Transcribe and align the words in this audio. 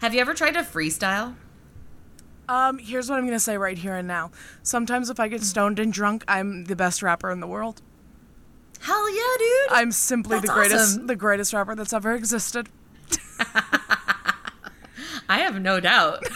Have 0.00 0.14
you 0.14 0.20
ever 0.20 0.32
tried 0.32 0.52
to 0.52 0.60
freestyle? 0.60 1.34
Um, 2.48 2.78
here's 2.78 3.10
what 3.10 3.18
I'm 3.18 3.24
gonna 3.26 3.40
say 3.40 3.58
right 3.58 3.76
here 3.76 3.96
and 3.96 4.06
now. 4.06 4.30
Sometimes 4.62 5.10
if 5.10 5.18
I 5.18 5.26
get 5.26 5.42
stoned 5.42 5.80
and 5.80 5.92
drunk, 5.92 6.22
I'm 6.28 6.64
the 6.64 6.76
best 6.76 7.02
rapper 7.02 7.32
in 7.32 7.40
the 7.40 7.48
world. 7.48 7.82
Hell 8.80 9.12
yeah, 9.12 9.36
dude. 9.38 9.72
I'm 9.72 9.90
simply 9.90 10.36
That's 10.36 10.46
the 10.48 10.54
greatest 10.54 10.92
awesome. 10.94 11.06
the 11.08 11.16
greatest 11.16 11.52
rapper 11.52 11.74
that's 11.74 11.92
ever 11.92 12.14
existed. 12.14 12.68
I 15.28 15.40
have 15.40 15.60
no 15.60 15.80
doubt. 15.80 16.22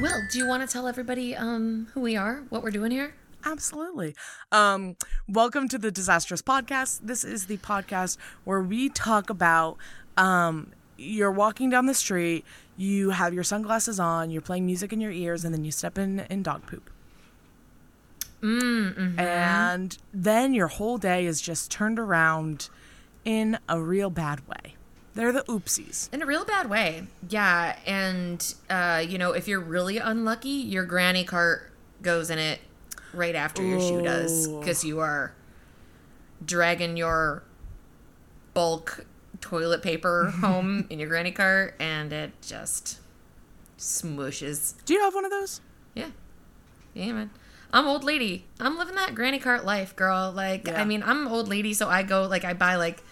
well, 0.00 0.26
do 0.30 0.38
you 0.38 0.46
want 0.46 0.66
to 0.66 0.72
tell 0.72 0.88
everybody 0.88 1.36
um, 1.36 1.88
who 1.92 2.00
we 2.00 2.16
are, 2.16 2.42
what 2.48 2.62
we're 2.62 2.70
doing 2.70 2.90
here? 2.90 3.14
Absolutely. 3.46 4.16
Um, 4.50 4.96
welcome 5.28 5.68
to 5.68 5.78
the 5.78 5.92
Disastrous 5.92 6.42
Podcast. 6.42 6.98
This 7.04 7.22
is 7.22 7.46
the 7.46 7.58
podcast 7.58 8.18
where 8.42 8.60
we 8.60 8.88
talk 8.88 9.30
about 9.30 9.76
um, 10.16 10.72
you're 10.96 11.30
walking 11.30 11.70
down 11.70 11.86
the 11.86 11.94
street, 11.94 12.44
you 12.76 13.10
have 13.10 13.32
your 13.32 13.44
sunglasses 13.44 14.00
on, 14.00 14.30
you're 14.30 14.42
playing 14.42 14.66
music 14.66 14.92
in 14.92 15.00
your 15.00 15.12
ears, 15.12 15.44
and 15.44 15.54
then 15.54 15.64
you 15.64 15.70
step 15.70 15.96
in 15.96 16.26
in 16.28 16.42
dog 16.42 16.66
poop. 16.66 16.90
Mm-hmm. 18.42 19.20
And 19.20 19.96
then 20.12 20.52
your 20.52 20.66
whole 20.66 20.98
day 20.98 21.24
is 21.24 21.40
just 21.40 21.70
turned 21.70 22.00
around 22.00 22.68
in 23.24 23.60
a 23.68 23.80
real 23.80 24.10
bad 24.10 24.40
way. 24.48 24.74
They're 25.14 25.32
the 25.32 25.44
oopsies. 25.44 26.12
In 26.12 26.20
a 26.20 26.26
real 26.26 26.44
bad 26.44 26.68
way. 26.68 27.06
Yeah. 27.28 27.78
And, 27.86 28.54
uh, 28.68 29.04
you 29.06 29.18
know, 29.18 29.30
if 29.30 29.46
you're 29.46 29.60
really 29.60 29.98
unlucky, 29.98 30.48
your 30.48 30.84
granny 30.84 31.22
cart 31.22 31.70
goes 32.02 32.28
in 32.28 32.40
it 32.40 32.58
right 33.16 33.34
after 33.34 33.62
your 33.62 33.80
shoe 33.80 34.02
does 34.02 34.46
because 34.48 34.84
you 34.84 35.00
are 35.00 35.34
dragging 36.44 36.96
your 36.96 37.42
bulk 38.54 39.06
toilet 39.40 39.82
paper 39.82 40.26
home 40.40 40.86
in 40.90 40.98
your 40.98 41.08
granny 41.08 41.30
cart 41.32 41.74
and 41.80 42.12
it 42.12 42.32
just 42.42 43.00
smooshes. 43.78 44.74
Do 44.84 44.94
you 44.94 45.00
have 45.02 45.14
one 45.14 45.24
of 45.24 45.30
those? 45.30 45.60
Yeah. 45.94 46.10
Yeah, 46.94 47.12
man. 47.12 47.30
I'm 47.72 47.86
old 47.86 48.04
lady. 48.04 48.46
I'm 48.60 48.78
living 48.78 48.94
that 48.94 49.14
granny 49.14 49.38
cart 49.38 49.64
life, 49.64 49.94
girl. 49.96 50.32
Like, 50.34 50.66
Yeah. 50.66 50.80
I 50.80 50.84
mean, 50.84 51.02
I'm 51.02 51.26
old 51.28 51.48
lady, 51.48 51.74
so 51.74 51.88
I 51.88 52.02
go, 52.02 52.24
like, 52.26 52.44
I 52.44 52.54
buy, 52.54 52.76
like, 52.76 53.02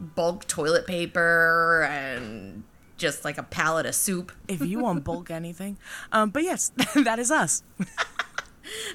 bulk 0.00 0.46
toilet 0.46 0.86
paper 0.86 1.86
and 1.88 2.64
just, 2.98 3.24
like, 3.24 3.38
a 3.38 3.42
pallet 3.42 3.86
of 3.86 3.94
soup. 3.94 4.32
If 4.48 4.60
you 4.60 4.80
want 4.80 5.04
bulk 5.04 5.30
anything. 5.30 5.78
Um, 6.12 6.30
but 6.30 6.42
yes, 6.42 6.72
that 6.94 7.18
is 7.18 7.30
us. 7.30 7.62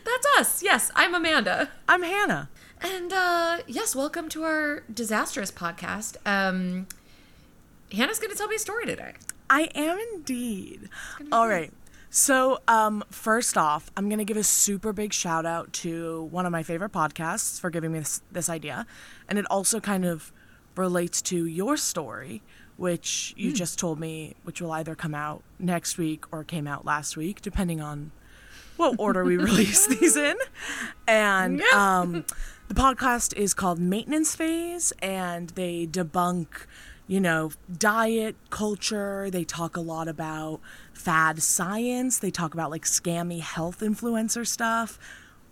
That's 0.04 0.28
us. 0.38 0.64
Yes, 0.64 0.92
I'm 0.96 1.14
Amanda. 1.14 1.70
I'm 1.88 2.04
Hannah. 2.04 2.50
And, 2.82 3.14
uh, 3.14 3.60
yes, 3.68 3.96
welcome 3.96 4.30
to 4.30 4.44
our 4.44 4.84
disastrous 4.92 5.52
podcast. 5.52 6.16
Um, 6.26 6.88
Hannah's 7.92 8.20
going 8.20 8.32
to 8.32 8.38
tell 8.38 8.48
me 8.48 8.56
a 8.56 8.60
story 8.60 8.86
today. 8.86 9.14
I 9.50 9.70
am 9.76 10.00
indeed. 10.14 10.90
All 11.32 11.48
right. 11.48 11.72
So, 12.10 12.60
um, 12.68 13.04
first 13.12 13.56
off, 13.58 13.92
I'm 13.96 14.10
gonna 14.10 14.26
give 14.26 14.38
a 14.38 14.44
super 14.44 14.92
big 14.94 15.14
shout 15.14 15.46
out 15.46 15.72
to 15.74 16.24
one 16.32 16.48
of 16.48 16.52
my 16.52 16.64
favorite 16.64 16.92
podcasts 16.92 17.60
for 17.60 17.70
giving 17.70 17.92
me 17.92 18.00
this, 18.00 18.24
this 18.32 18.50
idea, 18.50 18.88
and 19.28 19.38
it 19.38 19.46
also 19.52 19.80
kind 19.80 20.06
of 20.06 20.32
relates 20.76 21.22
to 21.24 21.46
your 21.46 21.78
story, 21.78 22.42
which 22.78 23.36
you 23.38 23.54
just 23.54 23.78
told 23.78 24.00
me, 24.00 24.36
which 24.44 24.60
will 24.60 24.72
either 24.72 24.96
come 24.96 25.14
out 25.14 25.44
next 25.60 26.00
week 26.00 26.26
or 26.32 26.44
came 26.44 26.66
out 26.66 26.84
last 26.84 27.16
week, 27.16 27.44
depending 27.44 27.80
on 27.80 28.12
what 28.80 28.96
order 28.98 29.24
we 29.26 29.38
release 29.50 29.86
these 29.88 30.16
in. 30.16 30.36
And 31.08 31.60
Yeah. 31.60 32.00
um, 32.02 32.26
the 32.68 32.74
podcast 32.74 33.34
is 33.36 33.54
called 33.54 33.80
Maintenance 33.80 34.36
Phase, 34.36 34.94
and 35.02 35.50
they 35.52 35.86
debunk, 35.88 36.48
you 37.08 37.20
know, 37.20 37.52
diet 37.78 38.36
culture. 38.50 39.30
They 39.30 39.44
talk 39.44 39.76
a 39.76 39.82
lot 39.82 40.08
about 40.08 40.60
fad 40.94 41.42
science. 41.42 42.20
They 42.20 42.32
talk 42.32 42.54
about 42.54 42.72
like 42.72 42.86
scammy 42.86 43.42
health 43.42 43.80
influencer 43.82 44.46
stuff. 44.48 44.98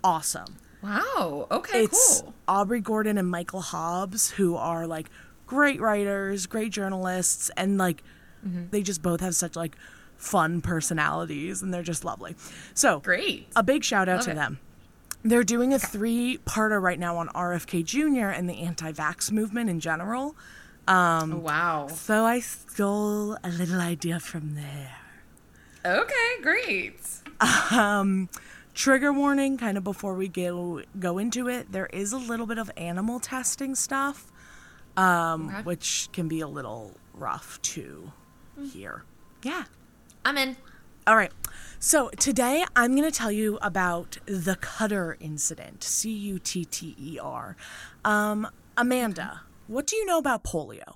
Awesome. 0.03 0.55
Wow. 0.83 1.47
Okay, 1.51 1.83
It's 1.83 2.21
cool. 2.21 2.33
Aubrey 2.47 2.79
Gordon 2.81 3.17
and 3.17 3.29
Michael 3.29 3.61
Hobbs, 3.61 4.31
who 4.31 4.55
are 4.55 4.85
like 4.87 5.09
great 5.47 5.81
writers, 5.81 6.45
great 6.45 6.71
journalists, 6.71 7.49
and 7.57 7.77
like 7.77 8.03
they 8.71 8.81
just 8.83 9.01
both 9.01 9.19
have 9.19 9.35
such 9.35 9.55
like 9.57 9.75
fun 10.17 10.61
personalities 10.61 11.61
and 11.61 11.73
they're 11.73 11.83
just 11.83 12.03
lovely. 12.03 12.35
So 12.73 12.99
Great. 12.99 13.47
a 13.55 13.63
big 13.63 13.83
shout 13.83 14.09
out 14.09 14.17
Love 14.17 14.25
to 14.25 14.31
it. 14.31 14.35
them. 14.35 14.59
They're 15.23 15.43
doing 15.43 15.73
a 15.73 15.79
three 15.79 16.37
parter 16.45 16.81
right 16.81 16.99
now 16.99 17.17
on 17.17 17.27
RFK 17.29 17.83
Jr. 17.85 18.27
and 18.27 18.49
the 18.49 18.59
anti 18.59 18.91
vax 18.91 19.31
movement 19.31 19.69
in 19.69 19.79
general. 19.79 20.35
Um, 20.87 21.41
wow. 21.41 21.87
So 21.87 22.23
I 22.25 22.39
stole 22.39 23.37
a 23.43 23.49
little 23.49 23.81
idea 23.81 24.19
from 24.19 24.55
there. 24.55 24.95
Okay, 25.85 26.41
great. 26.41 26.95
Trigger 28.73 29.11
warning, 29.11 29.57
kind 29.57 29.75
of 29.77 29.83
before 29.83 30.13
we 30.13 30.27
go 30.27 30.81
go 30.99 31.17
into 31.17 31.47
it, 31.47 31.71
there 31.71 31.87
is 31.87 32.13
a 32.13 32.17
little 32.17 32.45
bit 32.45 32.59
of 32.59 32.69
animal 32.77 33.19
testing 33.19 33.73
stuff, 33.73 34.31
um, 34.95 35.49
Okay. 35.49 35.61
which 35.63 36.09
can 36.13 36.27
be 36.27 36.41
a 36.41 36.47
little 36.47 36.95
rough 37.15 37.59
to 37.63 38.11
hear. 38.71 39.03
Yeah. 39.41 39.63
I'm 40.27 40.37
in. 40.37 40.57
All 41.07 41.15
right. 41.15 41.31
So 41.79 42.09
today 42.09 42.65
I'm 42.75 42.97
going 42.97 43.09
to 43.09 43.17
tell 43.17 43.31
you 43.31 43.57
about 43.61 44.17
the 44.25 44.57
Cutter 44.57 45.15
incident. 45.21 45.85
C 45.85 46.11
U 46.11 46.37
T 46.37 46.65
T 46.65 46.97
E 46.99 47.17
R. 47.17 47.55
Um, 48.03 48.45
Amanda, 48.75 49.43
what 49.67 49.87
do 49.87 49.95
you 49.95 50.05
know 50.05 50.17
about 50.17 50.43
polio? 50.43 50.95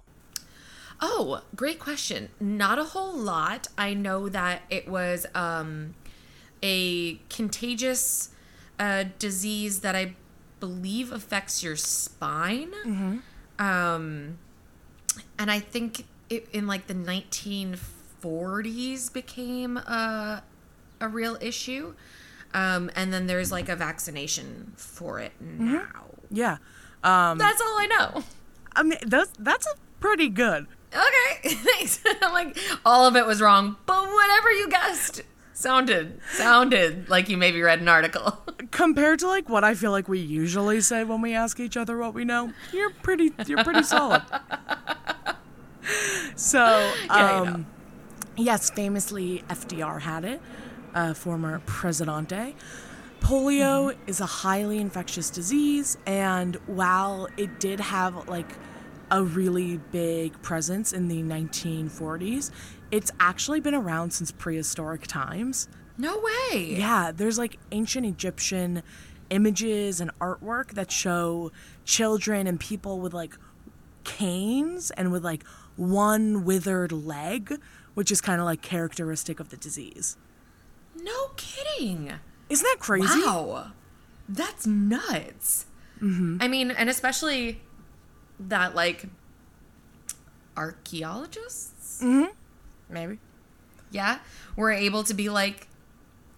Oh, 0.99 1.43
great 1.55 1.79
question. 1.79 2.27
Not 2.41 2.77
a 2.77 2.83
whole 2.83 3.15
lot. 3.15 3.69
I 3.77 3.93
know 3.93 4.27
that 4.27 4.63
it 4.69 4.89
was 4.89 5.25
um, 5.33 5.95
a 6.61 7.15
contagious 7.29 8.31
uh, 8.79 9.05
disease 9.17 9.79
that 9.79 9.95
I 9.95 10.15
believe 10.59 11.13
affects 11.13 11.63
your 11.63 11.77
spine. 11.77 12.73
Um, 13.57 14.39
and 15.39 15.49
I 15.49 15.59
think 15.59 16.03
it, 16.29 16.49
in 16.51 16.67
like 16.67 16.87
the 16.87 16.95
1940s 16.95 18.00
became 18.23 19.77
a, 19.77 20.43
a 20.99 21.07
real 21.07 21.37
issue. 21.41 21.93
Um, 22.53 22.91
and 22.95 23.13
then 23.13 23.27
there's 23.27 23.51
like 23.51 23.69
a 23.69 23.75
vaccination 23.75 24.73
for 24.75 25.19
it 25.19 25.31
now. 25.39 26.05
Yeah. 26.29 26.57
Um, 27.03 27.37
That's 27.37 27.61
all 27.61 27.77
I 27.79 27.87
know. 27.87 28.23
I 28.73 28.83
mean, 28.83 28.99
that's 29.05 29.31
that's 29.39 29.65
a 29.65 29.71
pretty 29.99 30.29
good. 30.29 30.65
Okay, 30.93 31.49
thanks. 31.55 32.01
I'm 32.21 32.31
like, 32.33 32.57
all 32.85 33.05
of 33.05 33.15
it 33.15 33.25
was 33.25 33.41
wrong, 33.41 33.75
but 33.85 34.03
whatever 34.03 34.51
you 34.51 34.69
guessed 34.69 35.21
sounded 35.53 36.19
sounded 36.31 37.09
like 37.09 37.27
you 37.29 37.37
maybe 37.37 37.61
read 37.61 37.81
an 37.81 37.87
article. 37.87 38.37
Compared 38.71 39.19
to 39.19 39.27
like 39.27 39.49
what 39.49 39.63
I 39.63 39.73
feel 39.73 39.91
like 39.91 40.07
we 40.07 40.19
usually 40.19 40.79
say 40.81 41.03
when 41.03 41.21
we 41.21 41.33
ask 41.33 41.59
each 41.59 41.75
other 41.75 41.97
what 41.97 42.13
we 42.13 42.23
know, 42.23 42.53
you're 42.71 42.91
pretty 42.91 43.33
you're 43.45 43.63
pretty 43.63 43.83
solid. 43.83 44.21
So, 46.35 46.91
Yeah, 47.07 47.39
you 47.39 47.45
know. 47.45 47.65
Yes, 48.37 48.69
famously 48.69 49.43
FDR 49.49 50.01
had 50.01 50.25
it, 50.25 50.41
uh, 50.93 51.13
former 51.13 51.59
presidente. 51.65 52.55
Polio 53.19 53.91
Mm-hmm. 53.93 54.09
is 54.09 54.19
a 54.19 54.25
highly 54.25 54.79
infectious 54.79 55.29
disease, 55.29 55.97
and 56.05 56.55
while 56.65 57.27
it 57.37 57.59
did 57.59 57.79
have 57.79 58.27
like 58.27 58.51
a 59.11 59.23
really 59.23 59.77
big 59.91 60.41
presence 60.41 60.91
in 60.93 61.07
the 61.07 61.21
1940s, 61.21 62.49
it's 62.89 63.11
actually 63.19 63.59
been 63.59 63.75
around 63.75 64.11
since 64.11 64.31
prehistoric 64.31 65.05
times. 65.05 65.67
No 65.97 66.17
way. 66.51 66.75
Yeah, 66.77 67.11
there's 67.13 67.37
like 67.37 67.59
ancient 67.71 68.05
Egyptian 68.05 68.81
images 69.29 70.01
and 70.01 70.09
artwork 70.19 70.71
that 70.71 70.91
show 70.91 71.51
children 71.85 72.47
and 72.47 72.59
people 72.59 72.99
with 72.99 73.13
like 73.13 73.35
canes 74.03 74.91
and 74.91 75.11
with 75.11 75.23
like 75.23 75.43
one 75.75 76.43
withered 76.43 76.91
leg, 76.91 77.59
which 78.01 78.09
is 78.09 78.19
kind 78.19 78.41
of 78.41 78.45
like 78.45 78.63
characteristic 78.63 79.39
of 79.39 79.49
the 79.49 79.57
disease. 79.57 80.17
No 80.95 81.27
kidding. 81.37 82.11
Isn't 82.49 82.63
that 82.63 82.77
crazy? 82.79 83.05
Wow. 83.05 83.73
That's 84.27 84.65
nuts. 84.65 85.67
Mm-hmm. 86.01 86.37
I 86.41 86.47
mean, 86.47 86.71
and 86.71 86.89
especially 86.89 87.61
that 88.39 88.73
like 88.73 89.05
archaeologists, 90.57 92.01
mm-hmm. 92.01 92.31
Maybe. 92.89 93.19
yeah, 93.91 94.17
were 94.55 94.71
able 94.71 95.03
to 95.03 95.13
be 95.13 95.29
like 95.29 95.67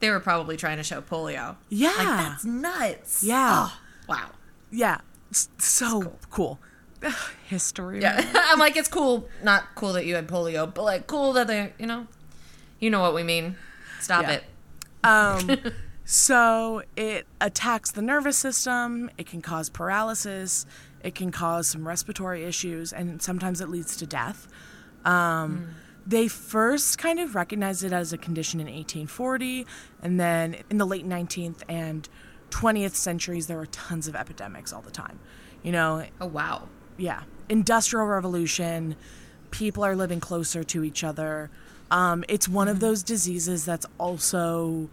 they 0.01 0.09
were 0.09 0.19
probably 0.19 0.57
trying 0.57 0.75
to 0.79 0.83
show 0.83 1.01
polio. 1.01 1.55
Yeah. 1.69 1.93
Like 1.97 2.07
that's 2.07 2.43
nuts. 2.43 3.23
Yeah. 3.23 3.69
Oh, 3.69 3.79
wow. 4.09 4.31
Yeah. 4.69 4.97
S- 5.31 5.47
so 5.59 6.11
cool. 6.29 6.59
History. 7.47 8.01
Yeah, 8.01 8.23
I'm 8.35 8.59
like, 8.59 8.75
it's 8.77 8.87
cool. 8.87 9.27
Not 9.43 9.63
cool 9.75 9.93
that 9.93 10.05
you 10.05 10.15
had 10.15 10.27
polio, 10.27 10.71
but 10.73 10.83
like 10.83 11.07
cool 11.07 11.33
that 11.33 11.47
they, 11.47 11.73
you 11.77 11.85
know, 11.85 12.07
you 12.79 12.89
know 12.89 13.01
what 13.01 13.13
we 13.13 13.23
mean. 13.23 13.55
Stop 13.99 14.23
Yeah. 14.23 14.31
it. 14.31 14.43
Um, 15.03 15.57
So 16.05 16.83
it 16.97 17.25
attacks 17.39 17.91
the 17.91 18.01
nervous 18.01 18.37
system, 18.37 19.09
it 19.17 19.25
can 19.25 19.41
cause 19.41 19.69
paralysis, 19.69 20.65
it 21.01 21.15
can 21.15 21.31
cause 21.31 21.69
some 21.69 21.87
respiratory 21.87 22.43
issues, 22.43 22.91
and 22.91 23.21
sometimes 23.21 23.61
it 23.61 23.69
leads 23.69 23.95
to 23.97 24.05
death. 24.05 24.47
Um, 25.05 25.75
They 26.05 26.27
first 26.27 26.97
kind 26.97 27.21
of 27.21 27.35
recognized 27.35 27.85
it 27.85 27.93
as 27.93 28.11
a 28.11 28.17
condition 28.17 28.59
in 28.59 28.65
1840, 28.67 29.65
and 30.01 30.19
then 30.19 30.57
in 30.69 30.77
the 30.77 30.85
late 30.85 31.07
19th 31.07 31.63
and 31.69 32.09
20th 32.49 32.95
centuries, 32.95 33.47
there 33.47 33.55
were 33.57 33.65
tons 33.67 34.09
of 34.09 34.15
epidemics 34.15 34.73
all 34.73 34.81
the 34.81 34.91
time. 34.91 35.19
You 35.63 35.71
know, 35.71 36.03
Oh 36.19 36.25
wow. 36.25 36.67
Yeah, 36.97 37.23
industrial 37.49 38.05
revolution. 38.07 38.95
People 39.51 39.83
are 39.83 39.95
living 39.95 40.19
closer 40.19 40.63
to 40.63 40.83
each 40.83 41.03
other. 41.03 41.49
Um, 41.91 42.23
it's 42.27 42.47
one 42.49 42.67
of 42.67 42.79
those 42.79 43.03
diseases 43.03 43.65
that's 43.65 43.85
also 43.99 44.89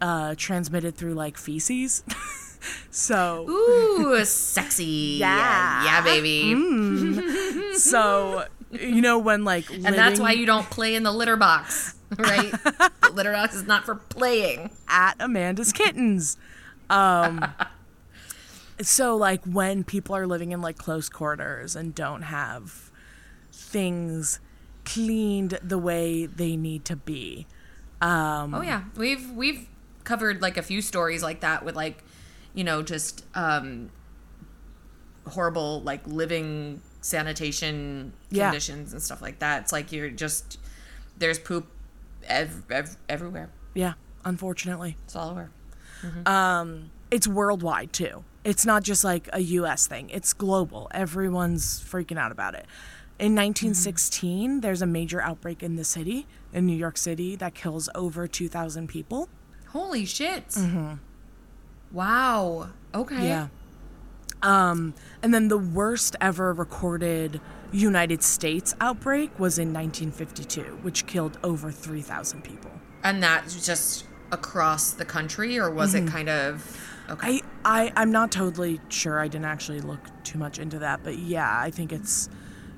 uh, 0.00 0.34
transmitted 0.36 0.94
through 0.96 1.14
like 1.14 1.36
feces. 1.36 2.02
so, 2.90 3.46
Ooh, 3.48 4.24
sexy. 4.24 5.18
Yeah. 5.20 5.84
Yeah, 5.84 6.02
baby. 6.02 7.74
so 7.74 8.44
you 8.72 9.00
know 9.02 9.18
when 9.18 9.44
like 9.44 9.70
and 9.70 9.84
that's 9.86 10.20
why 10.20 10.32
you 10.32 10.46
don't 10.46 10.68
play 10.70 10.94
in 10.94 11.02
the 11.02 11.12
litter 11.12 11.36
box, 11.36 11.94
right? 12.16 12.52
the 12.52 13.10
litter 13.12 13.32
box 13.32 13.54
is 13.54 13.66
not 13.66 13.84
for 13.84 13.96
playing. 13.96 14.70
at 14.88 15.16
Amanda's 15.20 15.72
Kittens. 15.72 16.36
Um, 16.88 17.44
so 18.82 19.16
like 19.16 19.44
when 19.44 19.84
people 19.84 20.14
are 20.16 20.26
living 20.26 20.52
in 20.52 20.60
like 20.60 20.78
close 20.78 21.08
quarters 21.08 21.76
and 21.76 21.94
don't 21.94 22.22
have 22.22 22.90
things 23.52 24.40
cleaned 24.84 25.58
the 25.62 25.78
way 25.78 26.26
they 26.26 26.56
need 26.56 26.84
to 26.86 26.96
be. 26.96 27.46
Um, 28.00 28.54
Oh 28.54 28.62
yeah, 28.62 28.84
we've 28.96 29.30
we've 29.32 29.68
covered 30.04 30.40
like 30.42 30.56
a 30.56 30.62
few 30.62 30.80
stories 30.82 31.22
like 31.22 31.40
that 31.40 31.64
with 31.64 31.76
like, 31.76 32.02
you 32.54 32.64
know, 32.64 32.82
just 32.82 33.24
um 33.34 33.90
horrible 35.26 35.82
like 35.82 36.00
living 36.06 36.80
sanitation 37.02 38.12
Yeah. 38.30 38.46
conditions 38.50 38.92
and 38.92 39.02
stuff 39.02 39.20
like 39.22 39.38
that. 39.40 39.62
It's 39.62 39.72
like 39.72 39.92
you're 39.92 40.10
just 40.10 40.58
there's 41.18 41.38
poop 41.38 41.66
ev- 42.24 42.64
ev- 42.70 42.96
everywhere. 43.08 43.50
yeah, 43.74 43.94
unfortunately. 44.24 44.96
It's 45.04 45.14
all 45.14 45.30
over. 45.30 45.50
It's 47.10 47.26
worldwide 47.28 47.92
too. 47.92 48.24
It's 48.44 48.64
not 48.64 48.82
just 48.82 49.04
like 49.04 49.28
a 49.32 49.40
US 49.40 49.86
thing. 49.86 50.08
It's 50.10 50.32
global. 50.32 50.88
Everyone's 50.92 51.80
freaking 51.80 52.18
out 52.18 52.32
about 52.32 52.54
it. 52.54 52.66
In 53.18 53.34
1916, 53.34 54.62
there's 54.62 54.80
a 54.80 54.86
major 54.86 55.20
outbreak 55.20 55.62
in 55.62 55.76
the 55.76 55.84
city, 55.84 56.26
in 56.54 56.64
New 56.64 56.76
York 56.76 56.96
City, 56.96 57.36
that 57.36 57.54
kills 57.54 57.90
over 57.94 58.26
2,000 58.26 58.88
people. 58.88 59.28
Holy 59.68 60.06
shit. 60.06 60.54
Hmm. 60.54 60.94
Wow. 61.92 62.70
Okay. 62.94 63.14
Mm-hmm. 63.14 63.24
Yeah. 63.24 63.48
Um, 64.42 64.94
and 65.22 65.34
then 65.34 65.48
the 65.48 65.58
worst 65.58 66.16
ever 66.18 66.54
recorded 66.54 67.42
United 67.72 68.22
States 68.22 68.74
outbreak 68.80 69.38
was 69.38 69.58
in 69.58 69.72
1952, 69.72 70.78
which 70.82 71.06
killed 71.06 71.38
over 71.44 71.70
3,000 71.70 72.42
people. 72.42 72.70
And 73.04 73.22
that's 73.22 73.66
just 73.66 74.06
across 74.32 74.92
the 74.92 75.04
country 75.04 75.58
or 75.58 75.70
was 75.70 75.94
it 75.94 76.06
kind 76.06 76.28
of 76.28 76.89
okay. 77.10 77.40
I, 77.64 77.84
I, 77.84 77.92
I'm 77.96 78.12
not 78.12 78.32
totally 78.32 78.80
sure. 78.88 79.18
I 79.18 79.28
didn't 79.28 79.46
actually 79.46 79.80
look 79.80 80.00
too 80.24 80.38
much 80.38 80.58
into 80.58 80.78
that, 80.80 81.02
but 81.02 81.18
yeah, 81.18 81.58
I 81.58 81.70
think 81.70 81.92
it's, 81.92 82.28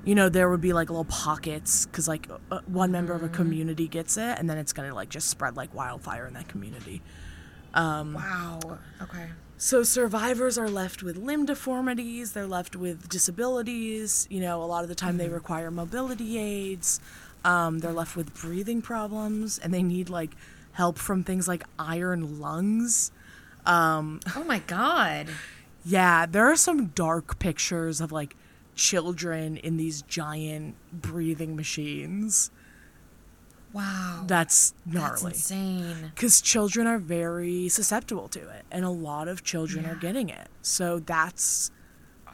you 0.03 0.15
know, 0.15 0.29
there 0.29 0.49
would 0.49 0.61
be 0.61 0.73
like 0.73 0.89
little 0.89 1.05
pockets 1.05 1.85
because 1.85 2.07
like 2.07 2.27
uh, 2.51 2.59
one 2.65 2.91
member 2.91 3.13
of 3.13 3.23
a 3.23 3.29
community 3.29 3.87
gets 3.87 4.17
it, 4.17 4.37
and 4.39 4.49
then 4.49 4.57
it's 4.57 4.73
gonna 4.73 4.93
like 4.93 5.09
just 5.09 5.29
spread 5.29 5.55
like 5.55 5.73
wildfire 5.73 6.27
in 6.27 6.33
that 6.33 6.47
community. 6.47 7.01
wow. 8.13 8.59
Okay. 9.01 9.27
So 9.57 9.83
survivors 9.83 10.57
are 10.57 10.69
left 10.69 11.03
with 11.03 11.15
limb 11.15 11.45
deformities, 11.45 12.33
they're 12.33 12.45
left 12.45 12.75
with 12.75 13.07
disabilities, 13.07 14.27
you 14.29 14.41
know, 14.41 14.61
a 14.61 14.65
lot 14.65 14.83
of 14.83 14.89
the 14.89 14.95
time 14.95 15.17
they 15.17 15.29
require 15.29 15.71
mobility 15.71 16.37
aids. 16.37 16.99
Um, 17.45 17.79
they're 17.79 17.93
left 17.93 18.15
with 18.15 18.33
breathing 18.33 18.81
problems 18.81 19.59
and 19.59 19.73
they 19.73 19.83
need 19.83 20.09
like 20.09 20.31
help 20.73 20.97
from 20.97 21.23
things 21.23 21.47
like 21.47 21.63
iron 21.79 22.39
lungs. 22.39 23.11
Um, 23.65 24.19
oh 24.35 24.43
my 24.43 24.59
god. 24.59 25.27
Yeah, 25.85 26.25
there 26.25 26.45
are 26.51 26.55
some 26.55 26.87
dark 26.87 27.39
pictures 27.39 27.99
of 28.01 28.11
like 28.11 28.35
children 28.75 29.57
in 29.57 29.77
these 29.77 30.01
giant 30.03 30.75
breathing 30.91 31.55
machines. 31.55 32.51
Wow. 33.71 34.23
That's 34.27 34.73
That's 34.85 35.21
gnarly. 35.23 35.33
insane. 35.33 36.11
because 36.13 36.41
children 36.41 36.85
are 36.85 36.99
very 36.99 37.69
susceptible 37.69 38.27
to 38.29 38.39
it 38.39 38.65
and 38.71 38.85
a 38.85 38.89
lot 38.91 39.27
of 39.27 39.43
children 39.43 39.85
are 39.87 39.95
getting 39.95 40.29
it 40.29 40.47
so 40.61 40.99
that's 40.99 41.71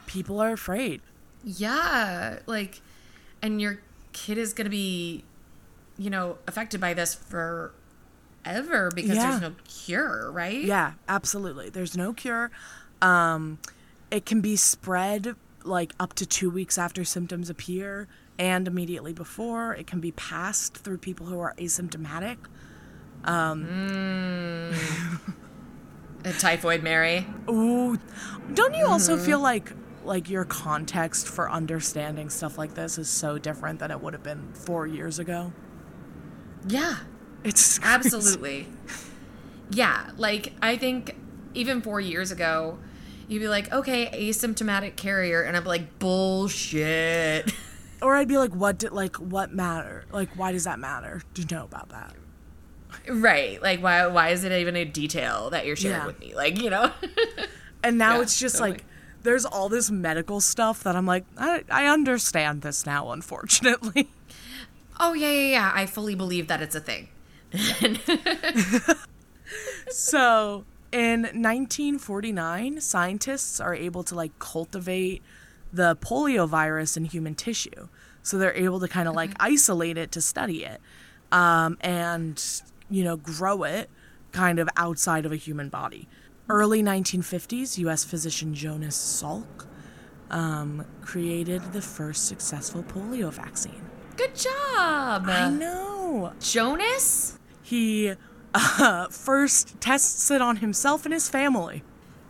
people 0.06 0.38
are 0.38 0.52
afraid 0.52 1.00
Yeah, 1.42 2.40
like 2.46 2.82
and 3.40 3.58
your 3.58 3.80
kid 4.12 4.36
is 4.36 4.52
going 4.52 4.66
to 4.66 4.70
be 4.70 5.24
you 5.96 6.08
know, 6.10 6.38
affected 6.46 6.80
by 6.80 6.94
this 6.94 7.14
forever 8.44 8.90
because 8.94 9.16
Yeah. 9.16 9.30
there's 9.30 9.40
no 9.42 9.54
cure, 9.64 10.30
right? 10.32 10.62
yeah 10.62 10.92
absolutely 11.08 11.68
there's 11.70 11.96
no 11.96 12.12
cure 12.12 12.50
um, 13.02 13.58
it 14.10 14.26
can 14.26 14.40
be 14.40 14.56
spread 14.56 15.34
like 15.64 15.92
up 16.00 16.14
to 16.14 16.26
two 16.26 16.50
weeks 16.50 16.78
after 16.78 17.04
symptoms 17.04 17.48
appear 17.50 18.08
and 18.38 18.66
immediately 18.66 19.12
before 19.12 19.74
it 19.74 19.86
can 19.86 20.00
be 20.00 20.12
passed 20.12 20.76
through 20.78 20.98
people 20.98 21.26
who 21.26 21.38
are 21.40 21.54
asymptomatic 21.58 22.36
A 26.22 26.32
typhoid 26.38 26.82
Mary. 26.82 27.26
Ooh, 27.48 27.98
don't 28.54 28.74
you 28.74 28.86
also 28.86 29.16
Mm-hmm. 29.16 29.24
feel 29.24 29.40
like 29.40 29.72
like 30.04 30.30
your 30.30 30.44
context 30.46 31.28
for 31.28 31.50
understanding 31.50 32.30
stuff 32.30 32.56
like 32.58 32.74
this 32.74 32.96
is 32.98 33.08
so 33.08 33.36
different 33.38 33.78
than 33.78 33.90
it 33.90 34.00
would 34.00 34.14
have 34.14 34.22
been 34.22 34.50
four 34.54 34.86
years 34.86 35.18
ago? 35.18 35.52
Yeah. 36.66 36.96
It's 37.44 37.78
crazy. 37.80 37.94
Absolutely. 37.94 38.68
yeah, 39.70 40.10
like 40.16 40.52
I 40.62 40.76
think 40.76 41.16
even 41.54 41.80
4 41.82 42.00
years 42.00 42.30
ago 42.30 42.78
you'd 43.28 43.40
be 43.40 43.48
like, 43.48 43.72
"Okay, 43.72 44.10
asymptomatic 44.12 44.96
carrier." 44.96 45.42
And 45.42 45.56
I'm 45.56 45.64
like, 45.64 45.98
"Bullshit." 45.98 47.52
Or 48.02 48.16
I'd 48.16 48.28
be 48.28 48.38
like, 48.38 48.54
what 48.54 48.78
did 48.78 48.92
like 48.92 49.16
what 49.16 49.52
matter? 49.52 50.06
Like, 50.10 50.30
why 50.34 50.52
does 50.52 50.64
that 50.64 50.78
matter 50.78 51.20
to 51.34 51.54
know 51.54 51.64
about 51.64 51.90
that? 51.90 52.14
right. 53.10 53.60
Like 53.62 53.82
why 53.82 54.06
why 54.06 54.30
is 54.30 54.42
it 54.42 54.52
even 54.52 54.74
a 54.74 54.86
detail 54.86 55.50
that 55.50 55.66
you're 55.66 55.76
sharing 55.76 55.98
Yeah. 55.98 56.06
with 56.06 56.18
me? 56.18 56.34
Like, 56.34 56.58
you 56.62 56.70
know? 56.70 56.92
And 57.82 57.98
now 57.98 58.16
Yeah, 58.16 58.22
it's 58.22 58.40
just 58.40 58.54
totally. 58.56 58.70
like 58.78 58.84
there's 59.22 59.44
all 59.44 59.68
this 59.68 59.90
medical 59.90 60.40
stuff 60.40 60.82
that 60.84 60.96
I'm 60.96 61.04
like, 61.04 61.26
I, 61.36 61.62
I 61.70 61.86
understand 61.88 62.62
this 62.62 62.86
now, 62.86 63.10
unfortunately. 63.12 64.08
oh, 64.98 65.12
yeah, 65.12 65.30
yeah, 65.30 65.50
yeah. 65.50 65.72
I 65.74 65.84
fully 65.84 66.14
believe 66.14 66.46
that 66.48 66.62
it's 66.62 66.74
a 66.74 66.80
thing. 66.80 67.08
so 69.88 70.64
in 70.92 71.22
1949, 71.22 72.80
scientists 72.80 73.60
are 73.60 73.74
able 73.74 74.02
to 74.04 74.14
like 74.14 74.38
cultivate 74.38 75.22
the 75.72 75.96
polio 75.96 76.48
virus 76.48 76.96
in 76.96 77.04
human 77.04 77.34
tissue. 77.34 77.88
So 78.22 78.38
they're 78.38 78.54
able 78.54 78.80
to 78.80 78.88
kind 78.88 79.08
of 79.08 79.14
like 79.14 79.30
isolate 79.40 79.96
it 79.96 80.12
to 80.12 80.20
study 80.20 80.64
it 80.64 80.80
um, 81.32 81.78
and, 81.80 82.42
you 82.90 83.04
know, 83.04 83.16
grow 83.16 83.62
it 83.62 83.88
kind 84.32 84.58
of 84.58 84.68
outside 84.76 85.26
of 85.26 85.32
a 85.32 85.36
human 85.36 85.68
body. 85.68 86.08
Early 86.48 86.82
1950s, 86.82 87.78
US 87.78 88.04
physician 88.04 88.54
Jonas 88.54 88.96
Salk 88.96 89.66
um, 90.30 90.84
created 91.02 91.72
the 91.72 91.82
first 91.82 92.26
successful 92.26 92.82
polio 92.82 93.32
vaccine. 93.32 93.82
Good 94.16 94.34
job. 94.34 95.24
I 95.26 95.50
know. 95.50 96.32
Jonas? 96.40 97.39
He 97.70 98.14
uh, 98.52 99.06
first 99.10 99.80
tests 99.80 100.28
it 100.32 100.42
on 100.42 100.56
himself 100.56 101.04
and 101.04 101.14
his 101.14 101.28
family. 101.28 101.84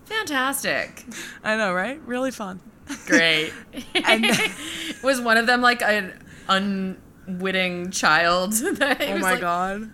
Fantastic. 0.05 1.05
I 1.43 1.57
know, 1.57 1.73
right? 1.73 1.99
Really 2.05 2.31
fun. 2.31 2.61
Great. 3.07 3.53
And 3.95 4.27
was 5.03 5.19
one 5.21 5.39
of 5.39 5.47
them 5.47 5.63
like 5.63 5.81
an 5.81 6.13
unwitting 6.49 7.91
child? 7.91 8.53
that 8.53 9.01
oh 9.01 9.19
my 9.19 9.33
like- 9.33 9.41
god. 9.41 9.91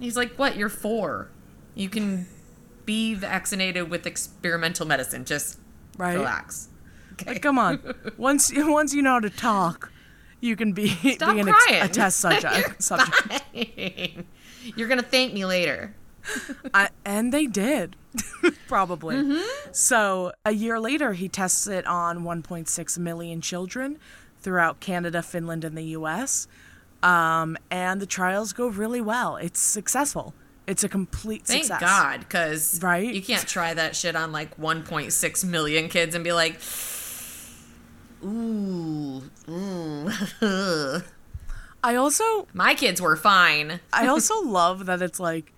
He's 0.00 0.16
like, 0.16 0.36
what? 0.36 0.56
You're 0.56 0.70
four. 0.70 1.28
You 1.74 1.90
can 1.90 2.26
be 2.86 3.12
vaccinated 3.14 3.90
with 3.90 4.06
experimental 4.06 4.86
medicine. 4.86 5.26
Just 5.26 5.58
Right? 5.98 6.14
relax. 6.14 6.68
Like, 7.26 7.42
come 7.42 7.58
on. 7.58 7.80
Once 8.16 8.50
once 8.54 8.94
you 8.94 9.02
know 9.02 9.12
how 9.12 9.20
to 9.20 9.30
talk, 9.30 9.90
you 10.40 10.54
can 10.56 10.72
be, 10.72 10.88
Stop 11.16 11.34
be 11.34 11.40
an 11.40 11.48
a 11.48 11.88
test 11.88 12.20
subject. 12.20 12.82
subject. 12.82 13.42
You're 14.74 14.88
gonna 14.88 15.02
thank 15.02 15.32
me 15.32 15.44
later. 15.44 15.94
I, 16.74 16.88
and 17.04 17.32
they 17.32 17.46
did, 17.46 17.94
probably. 18.66 19.14
Mm-hmm. 19.16 19.70
So 19.72 20.32
a 20.44 20.50
year 20.52 20.80
later, 20.80 21.12
he 21.12 21.28
tests 21.28 21.66
it 21.68 21.86
on 21.86 22.24
1.6 22.24 22.98
million 22.98 23.40
children 23.40 23.98
throughout 24.40 24.80
Canada, 24.80 25.22
Finland, 25.22 25.62
and 25.64 25.78
the 25.78 25.84
U.S. 25.84 26.48
Um, 27.02 27.56
and 27.70 28.00
the 28.00 28.06
trials 28.06 28.52
go 28.52 28.66
really 28.66 29.00
well. 29.00 29.36
It's 29.36 29.60
successful. 29.60 30.34
It's 30.66 30.82
a 30.82 30.88
complete 30.88 31.46
Thank 31.46 31.64
success. 31.66 31.80
God, 31.80 32.20
because 32.20 32.80
Right? 32.82 33.14
you 33.14 33.22
can't 33.22 33.46
try 33.46 33.72
that 33.74 33.94
shit 33.94 34.16
on 34.16 34.32
like 34.32 34.56
1.6 34.58 35.44
million 35.44 35.88
kids 35.88 36.16
and 36.16 36.24
be 36.24 36.32
like, 36.32 36.60
ooh, 38.24 39.22
ooh. 39.48 40.10
I 41.86 41.94
also 41.94 42.48
My 42.52 42.74
kids 42.74 43.00
were 43.00 43.14
fine. 43.14 43.78
I 43.92 44.06
also 44.12 44.40
love 44.42 44.86
that 44.86 45.00
it's 45.00 45.20
like, 45.20 45.52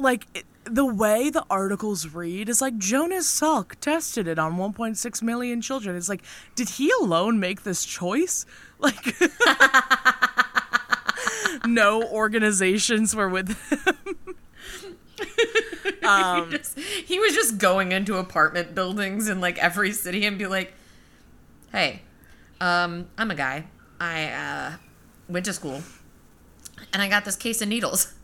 like 0.00 0.26
it, 0.34 0.44
the 0.64 0.84
way 0.84 1.30
the 1.30 1.44
articles 1.48 2.08
read 2.08 2.48
is 2.48 2.60
like 2.60 2.76
Jonas 2.76 3.28
Salk 3.28 3.76
tested 3.80 4.26
it 4.26 4.36
on 4.36 4.56
1.6 4.56 5.22
million 5.22 5.60
children. 5.60 5.94
It's 5.94 6.08
like, 6.08 6.22
did 6.56 6.70
he 6.70 6.90
alone 7.00 7.38
make 7.38 7.62
this 7.62 7.84
choice? 7.84 8.44
Like, 8.78 9.16
no 11.66 12.02
organizations 12.02 13.16
were 13.16 13.28
with 13.30 13.56
him. 13.70 14.16
Um, 16.06 16.50
he, 16.50 16.58
just- 16.58 16.78
he 16.78 17.18
was 17.18 17.32
just 17.34 17.56
going 17.56 17.92
into 17.92 18.16
apartment 18.18 18.74
buildings 18.74 19.28
in 19.28 19.40
like 19.40 19.56
every 19.58 19.92
city 19.92 20.26
and 20.26 20.36
be 20.38 20.46
like, 20.46 20.74
"Hey, 21.72 22.02
um, 22.60 23.06
I'm 23.16 23.30
a 23.30 23.34
guy. 23.34 23.64
I 23.98 24.24
uh, 24.26 24.72
went 25.28 25.44
to 25.46 25.52
school, 25.52 25.82
and 26.92 27.02
I 27.02 27.08
got 27.08 27.24
this 27.24 27.36
case 27.36 27.60
of 27.62 27.68
needles. 27.68 28.12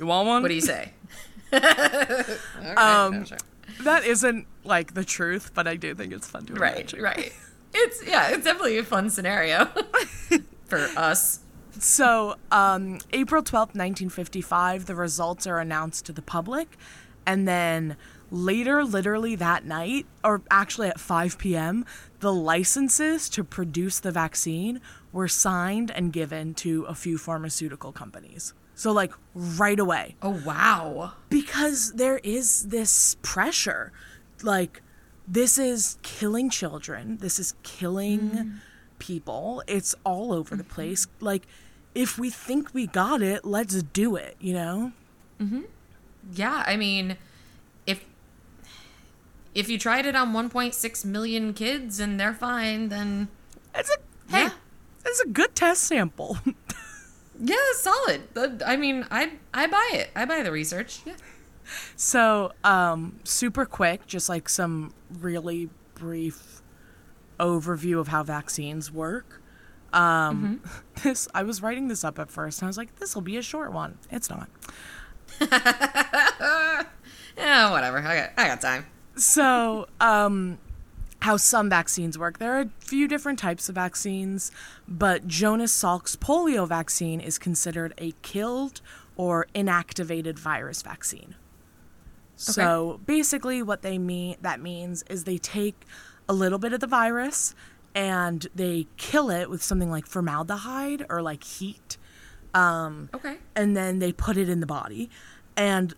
You 0.00 0.06
want 0.06 0.26
one? 0.26 0.42
What 0.42 0.48
do 0.48 0.54
you 0.54 0.60
say?" 0.60 0.92
Okay, 1.52 2.74
Um, 2.76 3.14
yeah, 3.14 3.24
sure. 3.24 3.38
that 3.82 4.04
isn't 4.04 4.46
like 4.64 4.94
the 4.94 5.04
truth, 5.04 5.52
but 5.54 5.68
I 5.68 5.76
do 5.76 5.94
think 5.94 6.12
it's 6.12 6.28
fun 6.28 6.44
to 6.46 6.54
Right, 6.54 6.74
imagine. 6.92 7.02
right. 7.02 7.32
It's 7.72 8.04
yeah, 8.04 8.30
it's 8.30 8.42
definitely 8.44 8.78
a 8.78 8.84
fun 8.84 9.10
scenario 9.10 9.66
for 10.66 10.78
us. 10.96 11.40
So, 11.78 12.34
um, 12.50 12.98
April 13.12 13.42
12th, 13.44 13.76
1955, 13.76 14.86
the 14.86 14.96
results 14.96 15.46
are 15.46 15.58
announced 15.60 16.04
to 16.06 16.12
the 16.12 16.20
public. 16.22 16.76
And 17.26 17.46
then 17.46 17.96
later, 18.30 18.84
literally 18.84 19.34
that 19.36 19.64
night, 19.64 20.06
or 20.24 20.42
actually 20.50 20.88
at 20.88 21.00
5 21.00 21.38
p.m., 21.38 21.84
the 22.20 22.32
licenses 22.32 23.28
to 23.30 23.44
produce 23.44 24.00
the 24.00 24.12
vaccine 24.12 24.80
were 25.12 25.28
signed 25.28 25.90
and 25.90 26.12
given 26.12 26.54
to 26.54 26.84
a 26.84 26.94
few 26.94 27.18
pharmaceutical 27.18 27.92
companies. 27.92 28.54
So, 28.74 28.92
like, 28.92 29.12
right 29.34 29.78
away. 29.78 30.16
Oh 30.22 30.40
wow. 30.44 31.12
because 31.28 31.92
there 31.92 32.18
is 32.18 32.68
this 32.68 33.16
pressure. 33.22 33.92
Like 34.42 34.82
this 35.28 35.58
is 35.58 35.98
killing 36.02 36.50
children. 36.50 37.18
This 37.18 37.38
is 37.38 37.54
killing 37.62 38.20
mm. 38.30 38.52
people. 38.98 39.62
It's 39.66 39.94
all 40.04 40.32
over 40.32 40.56
the 40.56 40.62
mm-hmm. 40.62 40.72
place. 40.72 41.06
Like 41.20 41.46
if 41.94 42.18
we 42.18 42.30
think 42.30 42.72
we 42.72 42.86
got 42.86 43.20
it 43.20 43.44
let's 43.44 43.82
do 43.82 44.16
it 44.16 44.36
you 44.40 44.52
know? 44.52 44.92
Mm-hmm. 45.40 45.62
Yeah, 46.34 46.62
I 46.66 46.76
mean, 46.76 47.16
if 49.54 49.68
you 49.68 49.78
tried 49.78 50.06
it 50.06 50.14
on 50.16 50.32
1.6 50.32 51.04
million 51.04 51.52
kids 51.54 51.98
and 52.00 52.18
they're 52.20 52.34
fine, 52.34 52.88
then 52.88 53.28
it's 53.74 53.90
a 53.90 53.96
hey 54.32 54.44
Yeah. 54.44 54.50
it's 55.04 55.20
a 55.20 55.28
good 55.28 55.54
test 55.54 55.82
sample 55.84 56.38
yeah, 57.40 57.56
solid. 57.74 58.22
I 58.64 58.76
mean, 58.76 59.06
I 59.10 59.32
I 59.54 59.66
buy 59.66 59.90
it. 59.94 60.10
I 60.14 60.24
buy 60.24 60.42
the 60.42 60.52
research. 60.52 61.00
Yeah. 61.06 61.14
so 61.96 62.52
um 62.64 63.20
super 63.24 63.64
quick 63.64 64.06
just 64.06 64.28
like 64.28 64.48
some 64.48 64.92
really 65.20 65.68
brief 65.94 66.62
overview 67.38 67.98
of 68.00 68.08
how 68.08 68.22
vaccines 68.24 68.90
work 68.90 69.40
um 69.92 70.60
this 71.04 71.28
i 71.34 71.42
was 71.42 71.62
writing 71.62 71.86
this 71.88 72.02
up 72.04 72.18
at 72.18 72.28
first 72.30 72.60
and 72.60 72.66
i 72.66 72.68
was 72.68 72.76
like 72.76 72.96
this 72.96 73.14
will 73.14 73.22
be 73.22 73.36
a 73.36 73.42
short 73.42 73.72
one 73.72 73.98
it's 74.10 74.28
not 74.28 74.48
Yeah, 77.36 77.70
whatever. 77.70 77.98
I 77.98 78.16
got 78.16 78.30
I 78.36 78.46
got 78.48 78.60
time. 78.60 78.86
So, 79.16 79.88
um, 80.00 80.58
how 81.20 81.36
some 81.36 81.68
vaccines 81.68 82.16
work. 82.18 82.38
There 82.38 82.56
are 82.56 82.62
a 82.62 82.70
few 82.78 83.06
different 83.06 83.38
types 83.38 83.68
of 83.68 83.74
vaccines, 83.74 84.50
but 84.88 85.26
Jonas 85.26 85.72
Salk's 85.72 86.16
polio 86.16 86.66
vaccine 86.66 87.20
is 87.20 87.38
considered 87.38 87.92
a 87.98 88.12
killed 88.22 88.80
or 89.16 89.46
inactivated 89.54 90.38
virus 90.38 90.80
vaccine. 90.82 91.34
Okay. 92.36 92.52
So 92.52 93.00
basically, 93.04 93.62
what 93.62 93.82
they 93.82 93.98
mean 93.98 94.36
that 94.40 94.60
means 94.60 95.02
is 95.10 95.24
they 95.24 95.36
take 95.36 95.84
a 96.26 96.32
little 96.32 96.58
bit 96.58 96.72
of 96.72 96.80
the 96.80 96.86
virus 96.86 97.54
and 97.94 98.46
they 98.54 98.86
kill 98.96 99.30
it 99.30 99.50
with 99.50 99.62
something 99.62 99.90
like 99.90 100.06
formaldehyde 100.06 101.04
or 101.10 101.20
like 101.20 101.42
heat 101.44 101.98
Okay. 102.54 103.36
and 103.54 103.76
then 103.76 103.98
they 103.98 104.12
put 104.12 104.36
it 104.36 104.48
in 104.48 104.60
the 104.60 104.66
body 104.66 105.10
and 105.56 105.94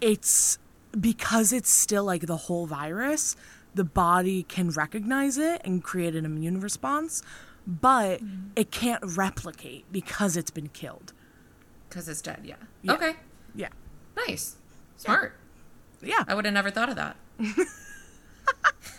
it's 0.00 0.58
because 0.98 1.52
it's 1.52 1.70
still 1.70 2.04
like 2.04 2.26
the 2.26 2.36
whole 2.36 2.66
virus 2.66 3.36
the 3.74 3.84
body 3.84 4.42
can 4.42 4.70
recognize 4.70 5.38
it 5.38 5.60
and 5.64 5.82
create 5.84 6.14
an 6.16 6.24
immune 6.24 6.60
response 6.60 7.22
but 7.66 8.22
mm-hmm. 8.22 8.48
it 8.56 8.70
can't 8.70 9.02
replicate 9.16 9.84
because 9.92 10.36
it's 10.36 10.50
been 10.50 10.68
killed 10.68 11.12
Because 11.88 12.08
it's 12.08 12.22
dead. 12.22 12.40
Yeah. 12.44 12.56
Yeah. 12.82 12.92
Okay. 12.94 13.16
yeah 13.54 13.68
Nice. 14.16 14.56
Smart. 14.96 15.34
yeah 16.02 16.24
I 16.26 16.34
would 16.34 16.44
have 16.44 16.54
never 16.54 16.70
thought 16.70 16.88
of 16.88 16.96
that. 16.96 17.16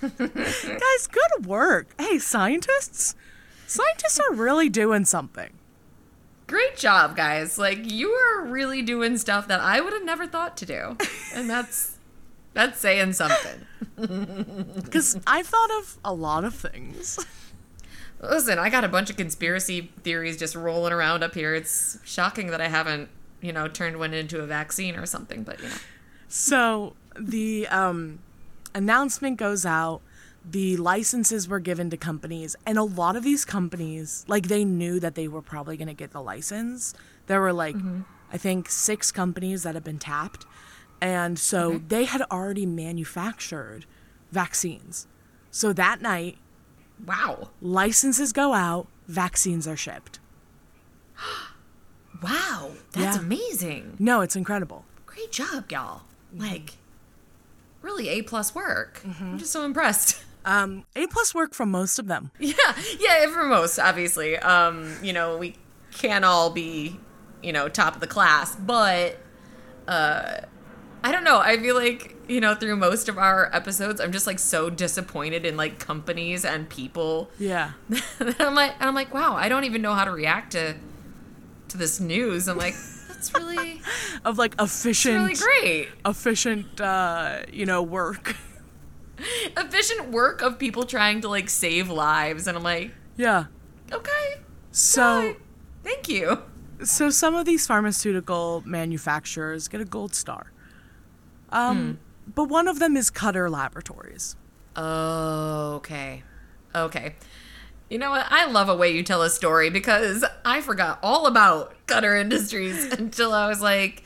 guys 0.01 1.07
good 1.07 1.45
work 1.45 1.87
hey 1.99 2.17
scientists 2.19 3.15
scientists 3.67 4.19
are 4.19 4.33
really 4.33 4.69
doing 4.69 5.03
something 5.03 5.58
Great 6.49 6.75
job, 6.75 7.15
guys. 7.15 7.57
Like 7.57 7.91
you 7.91 8.09
are 8.09 8.45
really 8.45 8.81
doing 8.81 9.17
stuff 9.17 9.47
that 9.47 9.61
I 9.61 9.79
would 9.79 9.93
have 9.93 10.03
never 10.03 10.25
thought 10.25 10.57
to 10.57 10.65
do. 10.65 10.97
And 11.33 11.49
that's 11.49 11.97
that's 12.53 12.79
saying 12.79 13.13
something. 13.13 13.65
because 14.75 15.19
i've 15.27 15.45
thought 15.45 15.69
of 15.79 15.97
a 16.05 16.13
lot 16.13 16.45
of 16.45 16.55
things 16.55 17.19
Listen, 18.21 18.59
I 18.59 18.69
got 18.69 18.83
a 18.83 18.89
bunch 18.89 19.09
of 19.09 19.15
conspiracy 19.15 19.91
theories 20.03 20.37
just 20.37 20.55
rolling 20.55 20.91
around 20.91 21.23
up 21.23 21.33
here. 21.33 21.55
It's 21.55 21.97
shocking 22.03 22.47
that 22.47 22.59
I 22.59 22.67
haven't, 22.67 23.09
you 23.41 23.53
know, 23.53 23.67
turned 23.69 23.97
one 23.97 24.13
into 24.13 24.41
a 24.41 24.45
vaccine 24.45 24.95
or 24.95 25.05
something, 25.05 25.43
but 25.43 25.61
you 25.61 25.69
know. 25.69 25.75
So 26.27 26.95
the 27.17 27.67
um, 27.69 28.19
announcement 28.75 29.37
goes 29.37 29.65
out. 29.65 30.01
The 30.43 30.77
licenses 30.77 31.47
were 31.47 31.59
given 31.59 31.89
to 31.89 31.97
companies, 31.97 32.55
and 32.65 32.77
a 32.77 32.83
lot 32.83 33.15
of 33.15 33.23
these 33.23 33.45
companies, 33.45 34.25
like 34.27 34.47
they 34.47 34.63
knew 34.65 34.99
that 34.99 35.15
they 35.15 35.27
were 35.27 35.41
probably 35.41 35.77
going 35.77 35.87
to 35.89 35.93
get 35.93 36.11
the 36.11 36.21
license. 36.21 36.93
There 37.27 37.41
were 37.41 37.53
like, 37.53 37.75
mm-hmm. 37.75 38.01
I 38.31 38.37
think, 38.37 38.69
six 38.69 39.11
companies 39.11 39.63
that 39.63 39.75
had 39.75 39.83
been 39.83 39.99
tapped, 39.99 40.45
and 41.01 41.37
so 41.37 41.73
Okay. 41.73 41.83
they 41.89 42.03
had 42.05 42.21
already 42.31 42.65
manufactured 42.65 43.85
vaccines. 44.31 45.07
So 45.51 45.73
that 45.73 46.01
night, 46.01 46.37
Wow. 47.05 47.49
licenses 47.61 48.31
go 48.33 48.53
out, 48.53 48.87
vaccines 49.07 49.67
are 49.67 49.77
shipped. 49.77 50.19
Wow. 52.21 52.71
That's 52.91 53.15
Yeah. 53.17 53.21
amazing. 53.23 53.95
No, 53.99 54.21
it's 54.21 54.35
incredible. 54.35 54.83
Great 55.05 55.31
job, 55.31 55.71
y'all. 55.71 56.01
Like 56.35 56.71
really 57.81 58.09
A 58.09 58.21
plus 58.23 58.53
work. 58.53 59.01
Mm-hmm. 59.05 59.23
I'm 59.23 59.37
just 59.37 59.51
so 59.53 59.63
impressed. 59.63 60.23
Um, 60.49 60.83
a 60.95 61.05
plus 61.07 61.35
work 61.35 61.53
from 61.53 61.69
most 61.69 61.99
of 61.99 62.07
them. 62.07 62.31
Yeah, 62.39 62.55
yeah, 62.99 63.27
for 63.27 63.45
most, 63.45 63.77
obviously. 63.77 64.35
Um, 64.37 64.95
you 65.03 65.13
know, 65.13 65.37
we 65.37 65.55
can't 65.91 66.25
all 66.25 66.49
be, 66.49 66.99
you 67.43 67.53
know, 67.53 67.69
top 67.69 67.93
of 67.95 68.01
the 68.01 68.07
class, 68.07 68.55
but 68.55 69.17
uh 69.87 70.41
I 71.03 71.11
don't 71.13 71.23
know. 71.23 71.39
I 71.39 71.57
feel 71.57 71.75
like, 71.75 72.17
you 72.27 72.41
know, 72.41 72.55
through 72.55 72.75
most 72.75 73.07
of 73.07 73.17
our 73.17 73.49
episodes, 73.55 74.01
I'm 74.01 74.11
just 74.11 74.27
like 74.27 74.37
so 74.39 74.69
disappointed 74.69 75.45
in 75.45 75.55
like 75.55 75.79
companies 75.79 76.43
and 76.43 76.67
people. 76.67 77.29
Yeah. 77.39 77.71
I'm 78.39 78.55
like 78.55 78.73
and 78.79 78.89
I'm 78.89 78.95
like, 78.95 79.13
wow, 79.13 79.35
I 79.35 79.47
don't 79.49 79.63
even 79.65 79.81
know 79.81 79.93
how 79.93 80.03
to 80.05 80.11
react 80.11 80.51
to 80.53 80.75
to 81.69 81.77
this 81.77 81.99
news. 81.99 82.47
I'm 82.49 82.57
like, 82.57 82.75
that's 83.07 83.33
really 83.33 83.81
Of 84.25 84.37
like 84.37 84.55
efficient 84.59 85.15
really 85.15 85.35
great. 85.35 85.89
efficient 86.05 86.81
uh 86.81 87.43
you 87.53 87.65
know 87.65 87.81
work 87.83 88.35
Efficient 89.57 90.11
work 90.11 90.41
of 90.41 90.57
people 90.59 90.83
trying 90.85 91.21
to 91.21 91.29
like 91.29 91.49
save 91.49 91.89
lives 91.89 92.47
and 92.47 92.57
I'm 92.57 92.63
like, 92.63 92.91
yeah 93.17 93.45
okay. 93.91 94.41
so 94.71 95.35
Thank 95.83 96.09
you. 96.09 96.41
so 96.83 97.09
some 97.09 97.35
of 97.35 97.45
these 97.45 97.65
pharmaceutical 97.67 98.63
manufacturers 98.65 99.67
get 99.67 99.81
a 99.81 99.85
gold 99.85 100.13
star 100.15 100.51
um 101.51 101.99
but 102.33 102.45
one 102.45 102.67
of 102.67 102.79
them 102.79 102.95
is 102.95 103.09
cutter 103.09 103.49
laboratories 103.49 104.35
oh, 104.75 105.73
Okay. 105.75 106.23
Okay. 106.75 107.15
You 107.89 107.97
know 107.97 108.11
what? 108.11 108.27
I 108.29 108.45
love 108.45 108.69
a 108.69 108.75
way 108.75 108.91
you 108.91 109.01
tell 109.01 109.23
a 109.23 109.29
story 109.29 109.69
because 109.69 110.23
I 110.45 110.61
forgot 110.61 110.99
all 111.01 111.25
about 111.25 111.73
Cutter 111.87 112.15
Industries 112.15 112.85
until 112.99 113.33
I 113.33 113.47
was 113.47 113.61
like, 113.61 114.03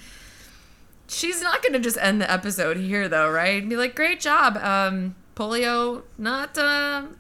she's 1.07 1.41
not 1.41 1.62
going 1.62 1.74
to 1.74 1.79
just 1.79 1.98
end 2.00 2.22
the 2.22 2.31
episode 2.31 2.77
here, 2.77 3.07
though, 3.07 3.29
right? 3.29 3.62
And 3.62 3.69
be 3.69 3.75
like, 3.77 3.95
great 3.95 4.19
job. 4.19 4.57
Um, 4.57 5.15
polio, 5.36 6.03
not, 6.17 6.57
um, 6.57 7.17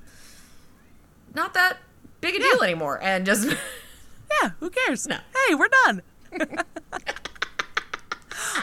not 1.33 1.53
that 1.53 1.77
big 2.21 2.35
a 2.35 2.39
deal 2.39 2.61
anymore. 2.63 2.99
And 3.01 3.25
just, 3.25 3.47
yeah 4.41 4.51
who 4.59 4.69
cares 4.69 5.05
No. 5.07 5.17
hey 5.47 5.53
we're 5.55 5.67
done 5.85 6.01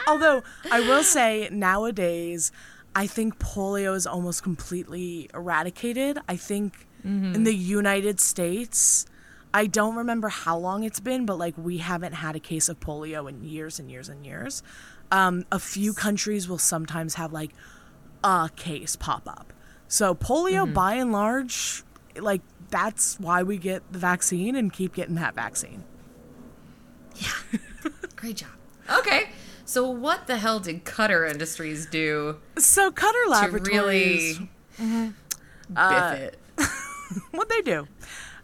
Although 0.07 0.43
I 0.71 0.81
will 0.81 1.03
say 1.03 1.47
nowadays, 1.51 2.51
I 2.95 3.07
think 3.07 3.39
polio 3.39 3.95
is 3.95 4.05
almost 4.05 4.43
completely 4.43 5.29
eradicated. 5.33 6.19
I 6.27 6.35
think 6.35 6.87
in 7.03 7.45
the 7.45 7.55
United 7.55 8.19
States, 8.19 9.05
I 9.53 9.65
don't 9.65 9.95
remember 9.95 10.29
how 10.29 10.55
long 10.57 10.83
it's 10.83 10.99
been, 10.99 11.25
but 11.25 11.37
like 11.39 11.57
we 11.57 11.79
haven't 11.79 12.13
had 12.13 12.35
a 12.35 12.39
case 12.39 12.69
of 12.69 12.79
polio 12.79 13.27
in 13.27 13.43
years 13.43 13.79
and 13.79 13.89
years 13.89 14.07
and 14.07 14.23
years. 14.25 14.61
Um, 15.11 15.45
a 15.51 15.59
few 15.59 15.93
countries 15.93 16.47
will 16.47 16.57
sometimes 16.57 17.15
have 17.15 17.33
like 17.33 17.51
a 18.23 18.49
case 18.55 18.95
pop 18.95 19.27
up. 19.27 19.53
So 19.87 20.15
polio, 20.15 20.73
by 20.73 20.93
and 20.93 21.11
large, 21.11 21.83
like 22.17 22.41
that's 22.69 23.19
why 23.19 23.43
we 23.43 23.57
get 23.57 23.83
the 23.91 23.99
vaccine 23.99 24.55
and 24.55 24.71
keep 24.71 24.93
getting 24.95 25.15
that 25.15 25.35
vaccine. 25.35 25.83
Yeah. 27.17 27.59
Great 28.15 28.37
job. 28.37 28.49
Okay. 28.99 29.29
So 29.65 29.89
what 29.89 30.27
the 30.27 30.37
hell 30.37 30.59
did 30.59 30.83
Cutter 30.85 31.25
Industries 31.25 31.85
do 31.85 32.37
So 32.57 32.91
Cutter 32.91 33.23
to 33.25 33.29
Laboratories, 33.29 34.39
really 34.79 35.13
Uh, 35.75 36.11
biff 36.15 36.19
it? 36.19 36.39
what 37.31 37.49
they 37.49 37.61
do? 37.61 37.87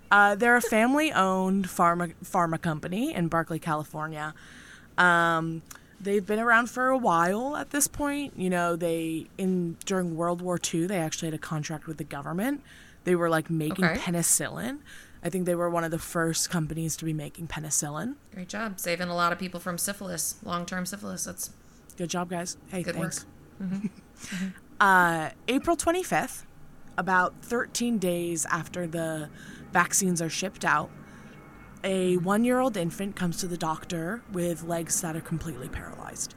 Uh, 0.09 0.35
they're 0.35 0.55
a 0.55 0.61
family-owned 0.61 1.67
pharma 1.67 2.13
pharma 2.23 2.61
company 2.61 3.13
in 3.13 3.27
Berkeley, 3.27 3.59
California. 3.59 4.33
Um, 4.97 5.61
they've 5.99 6.25
been 6.25 6.39
around 6.39 6.69
for 6.69 6.87
a 6.89 6.97
while 6.97 7.55
at 7.55 7.71
this 7.71 7.87
point. 7.87 8.33
You 8.37 8.49
know, 8.49 8.75
they 8.75 9.27
in 9.37 9.77
during 9.85 10.15
World 10.15 10.41
War 10.41 10.59
II, 10.73 10.87
they 10.87 10.97
actually 10.97 11.27
had 11.27 11.35
a 11.35 11.39
contract 11.39 11.87
with 11.87 11.97
the 11.97 12.03
government. 12.03 12.61
They 13.03 13.15
were 13.15 13.29
like 13.29 13.49
making 13.49 13.85
Okay. 13.85 13.99
penicillin. 13.99 14.79
I 15.23 15.29
think 15.29 15.45
they 15.45 15.55
were 15.55 15.69
one 15.69 15.83
of 15.83 15.91
the 15.91 15.97
first 15.99 16.49
companies 16.49 16.95
to 16.97 17.05
be 17.05 17.13
making 17.13 17.47
penicillin. 17.47 18.15
Great 18.33 18.49
job. 18.49 18.79
Saving 18.79 19.09
a 19.09 19.15
lot 19.15 19.31
of 19.33 19.39
people 19.39 19.59
from 19.59 19.77
syphilis, 19.77 20.35
long 20.43 20.65
term 20.65 20.85
syphilis. 20.85 21.25
That's 21.25 21.51
Good 21.97 22.09
job, 22.11 22.29
guys. 22.29 22.57
Hey, 22.67 22.83
good 22.83 22.95
thanks. 22.95 23.25
work. 23.59 23.69
uh, 24.79 25.29
April 25.47 25.75
25th, 25.75 26.43
about 26.97 27.33
13 27.41 27.97
days 27.97 28.45
after 28.45 28.85
the 28.85 29.29
vaccines 29.71 30.21
are 30.21 30.29
shipped 30.29 30.63
out, 30.63 30.89
a 31.83 32.17
one 32.17 32.43
year 32.43 32.59
old 32.59 32.77
infant 32.77 33.15
comes 33.15 33.37
to 33.37 33.47
the 33.47 33.57
doctor 33.57 34.23
with 34.31 34.63
legs 34.63 35.01
that 35.01 35.15
are 35.15 35.21
completely 35.21 35.69
paralyzed. 35.69 36.35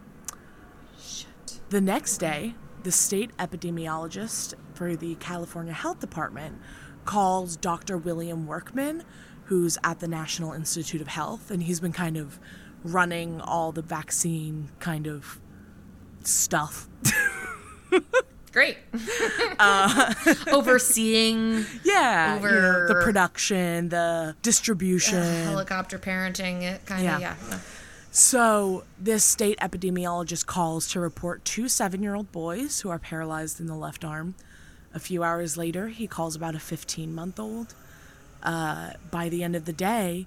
Shit. 0.98 1.60
The 1.70 1.80
next 1.80 2.18
day, 2.18 2.54
the 2.82 2.92
state 2.92 3.36
epidemiologist 3.38 4.54
for 4.74 4.96
the 4.96 5.14
California 5.16 5.72
Health 5.72 6.00
Department 6.00 6.58
calls 7.04 7.56
Dr. 7.56 7.98
William 7.98 8.46
Workman, 8.46 9.04
who's 9.44 9.76
at 9.82 10.00
the 10.00 10.08
National 10.08 10.52
Institute 10.52 11.00
of 11.00 11.08
Health, 11.08 11.50
and 11.50 11.62
he's 11.62 11.80
been 11.80 11.92
kind 11.92 12.16
of 12.16 12.38
running 12.84 13.40
all 13.40 13.72
the 13.72 13.82
vaccine 13.82 14.70
kind 14.78 15.06
of 15.06 15.40
stuff. 16.22 16.88
Great. 18.52 18.78
Overseeing 20.52 21.64
Yeah, 21.84 22.36
you 22.36 22.42
know, 22.42 22.86
the 22.88 23.00
production, 23.02 23.88
the 23.90 24.34
distribution. 24.42 25.22
helicopter 25.22 25.98
parenting, 25.98 26.84
kind 26.86 27.00
of, 27.06 27.20
yeah. 27.20 27.36
yeah. 27.50 27.58
So, 28.12 28.82
this 28.98 29.24
state 29.24 29.56
epidemiologist 29.60 30.46
calls 30.46 30.90
to 30.92 31.00
report 31.00 31.44
two 31.44 31.68
seven 31.68 32.02
year 32.02 32.14
old 32.16 32.32
boys 32.32 32.80
who 32.80 32.90
are 32.90 32.98
paralyzed 32.98 33.60
in 33.60 33.66
the 33.66 33.76
left 33.76 34.04
arm. 34.04 34.34
A 34.92 34.98
few 34.98 35.22
hours 35.22 35.56
later, 35.56 35.88
he 35.88 36.08
calls 36.08 36.34
about 36.34 36.56
a 36.56 36.58
15 36.58 37.14
month 37.14 37.38
old. 37.38 37.74
Uh, 38.42 38.92
by 39.10 39.28
the 39.28 39.44
end 39.44 39.54
of 39.54 39.64
the 39.64 39.72
day, 39.72 40.26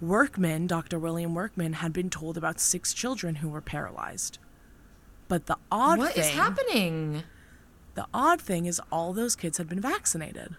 Workman, 0.00 0.66
Dr. 0.66 0.98
William 0.98 1.34
Workman, 1.34 1.74
had 1.74 1.92
been 1.92 2.10
told 2.10 2.36
about 2.36 2.60
six 2.60 2.92
children 2.92 3.36
who 3.36 3.48
were 3.48 3.60
paralyzed. 3.62 4.38
But 5.28 5.46
the 5.46 5.56
odd 5.70 5.98
What 5.98 6.12
thing, 6.12 6.24
is 6.24 6.30
happening? 6.30 7.22
The 7.94 8.06
odd 8.12 8.40
thing 8.40 8.66
is 8.66 8.80
all 8.90 9.12
those 9.12 9.36
kids 9.36 9.58
had 9.58 9.68
been 9.68 9.80
vaccinated. 9.80 10.56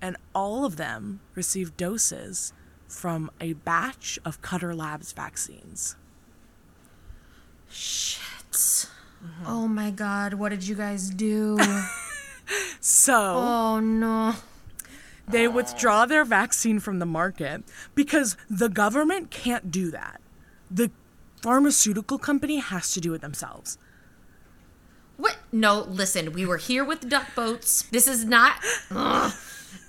And 0.00 0.16
all 0.34 0.64
of 0.64 0.76
them 0.76 1.20
received 1.34 1.76
doses 1.76 2.52
from 2.88 3.30
a 3.40 3.54
batch 3.54 4.18
of 4.24 4.42
Cutter 4.42 4.74
Labs 4.74 5.12
vaccines. 5.12 5.96
Shit. 7.70 8.20
Mm-hmm. 8.52 9.46
Oh 9.46 9.66
my 9.66 9.90
god, 9.90 10.34
what 10.34 10.50
did 10.50 10.66
you 10.66 10.74
guys 10.74 11.10
do? 11.10 11.58
So 12.80 13.14
oh 13.14 13.80
no. 13.80 14.34
they 15.26 15.48
withdraw 15.48 16.04
their 16.04 16.24
vaccine 16.24 16.80
from 16.80 16.98
the 16.98 17.06
market 17.06 17.64
because 17.94 18.36
the 18.50 18.68
government 18.68 19.30
can't 19.30 19.70
do 19.70 19.90
that. 19.90 20.20
The 20.70 20.90
pharmaceutical 21.40 22.18
company 22.18 22.58
has 22.58 22.92
to 22.92 23.00
do 23.00 23.14
it 23.14 23.22
themselves. 23.22 23.78
What? 25.16 25.36
No, 25.52 25.80
listen. 25.82 26.32
We 26.32 26.44
were 26.46 26.56
here 26.56 26.84
with 26.84 27.08
duck 27.08 27.34
boats. 27.34 27.82
This 27.82 28.06
is 28.06 28.24
not. 28.24 28.56
Ugh. 28.90 29.32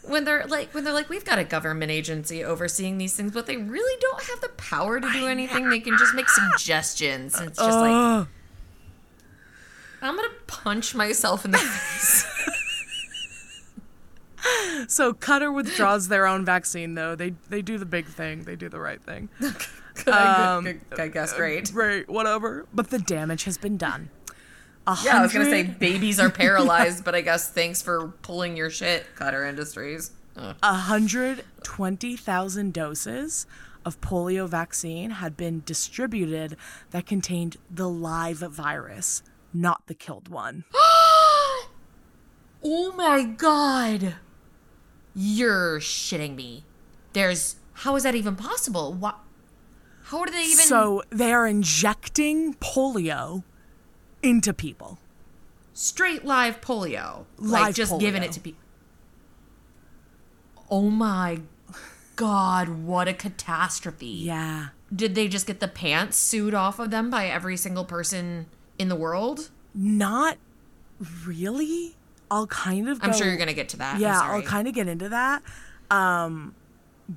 When 0.04 0.24
they're 0.24 0.46
like, 0.46 0.74
when 0.74 0.84
they're 0.84 0.94
like, 0.94 1.10
we've 1.10 1.26
got 1.26 1.40
a 1.40 1.44
government 1.44 1.92
agency 1.92 2.44
overseeing 2.44 3.00
these 3.00 3.16
things, 3.16 3.32
but 3.32 3.48
they 3.48 3.58
really 3.58 4.00
don't 4.00 4.24
have 4.24 4.42
the 4.42 4.50
power 4.50 5.00
to 5.00 5.12
do 5.12 5.26
anything. 5.28 5.70
They 5.70 5.80
can 5.80 5.98
just 5.98 6.14
make 6.14 6.30
suggestions. 6.30 7.36
And 7.36 7.48
it's 7.50 7.58
just 7.58 7.80
like. 7.80 8.28
I'm 10.02 10.16
gonna 10.16 10.28
punch 10.46 10.94
myself 10.94 11.46
in 11.46 11.52
the 11.52 11.58
face. 11.58 12.26
so 14.88 15.14
Cutter 15.14 15.52
withdraws 15.52 16.08
their 16.10 16.28
own 16.28 16.46
vaccine 16.46 16.94
though. 16.94 17.16
They 17.16 17.34
they 17.50 17.64
do 17.64 17.80
the 17.80 17.86
big 17.86 18.06
thing. 18.06 18.44
They 18.44 18.56
do 18.56 18.70
the 18.70 18.80
right 18.80 19.02
thing. 19.02 19.30
Um, 20.08 20.82
I 21.00 21.08
guess 21.08 21.32
great. 21.32 21.72
Right, 21.74 22.08
whatever. 22.10 22.66
But 22.74 22.90
the 22.90 23.00
damage 23.00 23.46
has 23.46 23.58
been 23.58 23.78
done. 23.78 24.10
A 24.88 24.98
Yeah, 25.04 25.20
I 25.20 25.22
was 25.22 25.34
gonna 25.34 25.46
say 25.46 25.64
babies 25.64 26.20
are 26.20 26.30
paralyzed, 26.30 27.04
but 27.06 27.16
I 27.16 27.22
guess 27.22 27.50
thanks 27.50 27.82
for 27.82 28.10
pulling 28.22 28.56
your 28.56 28.70
shit, 28.70 29.08
Cutter 29.16 29.44
Industries. 29.46 30.12
Ugh. 30.38 30.56
120,000 30.62 32.74
doses 32.74 33.48
of 33.86 34.02
polio 34.02 34.50
vaccine 34.50 35.12
had 35.12 35.38
been 35.38 35.62
distributed 35.66 36.58
that 36.92 37.06
contained 37.06 37.56
the 37.70 37.88
live 37.88 38.40
virus, 38.40 39.24
not 39.54 39.86
the 39.88 39.94
killed 39.94 40.28
one. 40.30 40.64
Oh 42.68 42.92
my 42.94 43.24
god. 43.24 44.16
You're 45.14 45.80
shitting 45.80 46.36
me. 46.36 46.64
There's 47.14 47.58
how 47.74 47.96
is 47.96 48.02
that 48.04 48.16
even 48.16 48.36
possible? 48.36 48.92
What 48.92 49.20
how 50.06 50.26
do 50.26 50.32
they 50.32 50.46
even 50.46 50.66
So 50.66 51.04
they 51.12 51.32
are 51.32 51.46
injecting 51.46 52.56
polio 52.56 53.44
into 54.26 54.54
people. 54.54 54.98
straight 55.74 56.26
live 56.26 56.60
polio? 56.62 57.26
Live 57.38 57.62
like 57.62 57.76
just 57.76 58.00
giving 58.00 58.24
it 58.24 58.32
to 58.34 58.40
people. 58.40 58.62
Oh 60.70 60.90
my 60.90 61.42
god, 62.16 62.70
what 62.70 63.08
a 63.08 63.14
catastrophe. 63.14 64.08
Yeah. 64.08 64.68
Did 64.94 65.16
they 65.16 65.28
just 65.28 65.46
get 65.48 65.60
the 65.60 65.68
pants 65.68 66.18
sued 66.18 66.54
off 66.54 66.80
of 66.80 66.90
them 66.90 67.10
by 67.10 67.28
every 67.28 67.58
single 67.58 67.86
person 67.86 68.48
in 68.80 68.90
the 68.90 68.96
world? 68.96 69.50
Not 69.74 70.38
really. 71.26 71.96
I'll 72.32 72.48
kind 72.48 72.90
of 72.90 73.00
I'm 73.04 73.14
sure 73.14 73.28
you're 73.28 73.38
gonna 73.38 73.54
get 73.54 73.70
to 73.70 73.78
that. 73.78 74.00
Yeah, 74.00 74.20
I'll 74.20 74.42
kind 74.42 74.68
of 74.68 74.74
get 74.74 74.88
into 74.88 75.10
that. 75.10 75.44
Um 75.92 76.56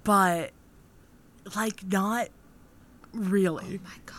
but 0.05 0.51
like 1.57 1.87
not 1.87 2.29
really. 3.13 3.81
Oh 3.81 3.85
my 3.85 3.99
god. 4.05 4.17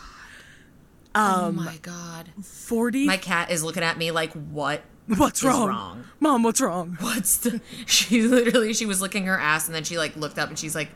Um, 1.14 1.58
oh 1.58 1.62
my 1.62 1.76
god. 1.78 2.30
40 2.42 3.06
My 3.06 3.16
cat 3.16 3.50
is 3.50 3.64
looking 3.64 3.82
at 3.82 3.98
me 3.98 4.10
like, 4.10 4.32
what? 4.32 4.82
What's 5.06 5.40
is 5.40 5.46
wrong? 5.46 5.68
wrong? 5.68 6.04
Mom, 6.20 6.42
what's 6.42 6.60
wrong? 6.60 6.96
What's 7.00 7.38
the. 7.38 7.60
She 7.86 8.22
literally, 8.22 8.72
she 8.72 8.86
was 8.86 9.00
licking 9.00 9.26
her 9.26 9.38
ass 9.38 9.66
and 9.66 9.74
then 9.74 9.82
she 9.82 9.98
like 9.98 10.16
looked 10.16 10.38
up 10.38 10.48
and 10.48 10.58
she's 10.58 10.74
like, 10.74 10.90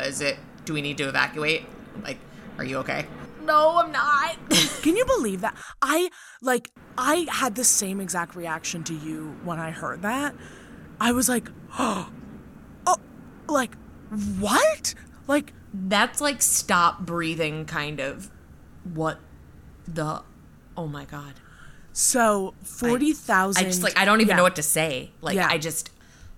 is 0.00 0.20
it, 0.20 0.36
do 0.64 0.72
we 0.72 0.82
need 0.82 0.98
to 0.98 1.08
evacuate? 1.08 1.64
I'm 1.94 2.02
like, 2.02 2.18
are 2.58 2.64
you 2.64 2.78
okay? 2.78 3.06
No, 3.44 3.76
I'm 3.76 3.92
not. 3.92 4.36
Can 4.82 4.96
you 4.96 5.04
believe 5.04 5.42
that? 5.42 5.54
I 5.82 6.10
like 6.40 6.70
I 6.96 7.26
had 7.30 7.54
the 7.54 7.64
same 7.64 8.00
exact 8.00 8.34
reaction 8.34 8.84
to 8.84 8.94
you 8.94 9.36
when 9.44 9.58
I 9.58 9.70
heard 9.70 10.02
that. 10.02 10.34
I 11.00 11.12
was 11.12 11.28
like, 11.28 11.50
"Oh, 11.78 12.10
oh 12.86 12.96
like 13.48 13.76
what?" 14.38 14.94
Like 15.26 15.52
That's 15.72 16.20
like 16.20 16.40
stop 16.40 17.00
breathing 17.00 17.66
kind 17.66 18.00
of 18.00 18.30
what 18.92 19.18
the. 19.86 20.22
Oh 20.76 20.86
my 20.86 21.04
God. 21.04 21.34
so 21.92 22.54
40,000 22.64 23.62
I 23.64 23.66
just 23.68 23.82
like, 23.82 23.96
I 23.96 24.04
don't 24.04 24.20
even 24.20 24.30
yeah. 24.30 24.36
know 24.38 24.42
what 24.42 24.56
to 24.56 24.62
say. 24.62 25.10
Like, 25.20 25.36
Yeah. 25.36 25.48
I 25.48 25.58
just. 25.58 25.90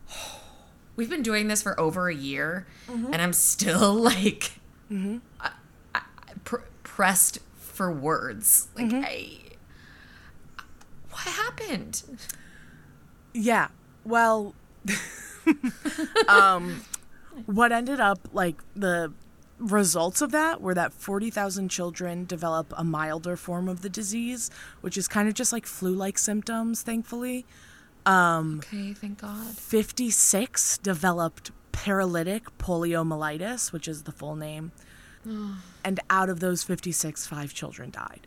We've 0.97 1.11
been 1.11 1.23
doing 1.23 1.49
this 1.49 1.63
for 1.63 1.79
over 1.81 2.09
a 2.09 2.15
year 2.15 2.67
Mm-hmm. 2.89 3.13
and 3.13 3.21
I'm 3.23 3.33
still 3.33 3.93
like. 4.11 4.53
I, 4.91 5.51
I, 5.95 6.01
pr- 6.45 6.57
pressed 6.85 7.39
for 7.59 7.91
words. 7.91 8.69
Like, 8.77 8.87
Mm-hmm. 8.87 9.05
I. 9.05 9.39
What 11.11 11.23
happened? 11.23 12.03
Yeah. 13.33 13.69
Well, 14.05 14.55
um, 16.29 16.83
what 17.47 17.73
ended 17.73 18.01
up 18.01 18.19
like 18.33 18.57
the 18.75 19.13
results 19.59 20.21
of 20.21 20.33
that 20.33 20.61
were 20.61 20.75
that 20.75 20.93
40,000 20.93 21.69
children 21.69 22.25
develop 22.25 22.73
a 22.77 22.85
milder 22.85 23.37
form 23.37 23.69
of 23.69 23.83
the 23.83 23.89
disease, 23.89 24.51
which 24.81 24.97
is 24.97 25.09
kind 25.09 25.29
of 25.29 25.35
just 25.35 25.53
like 25.53 25.67
flu 25.67 25.95
like 25.95 26.19
symptoms, 26.19 26.83
thankfully. 26.83 27.47
Okay, 28.07 28.93
thank 28.93 29.21
God. 29.21 29.57
56 29.57 30.79
developed 30.79 31.51
paralytic 31.73 32.57
poliomyelitis, 32.59 33.73
which 33.73 33.89
is 33.89 34.05
the 34.05 34.13
full 34.13 34.37
name. 34.37 34.73
and 35.85 36.01
out 36.09 36.29
of 36.29 36.39
those 36.41 36.63
56, 36.63 37.27
five 37.27 37.53
children 37.53 37.91
died. 37.91 38.27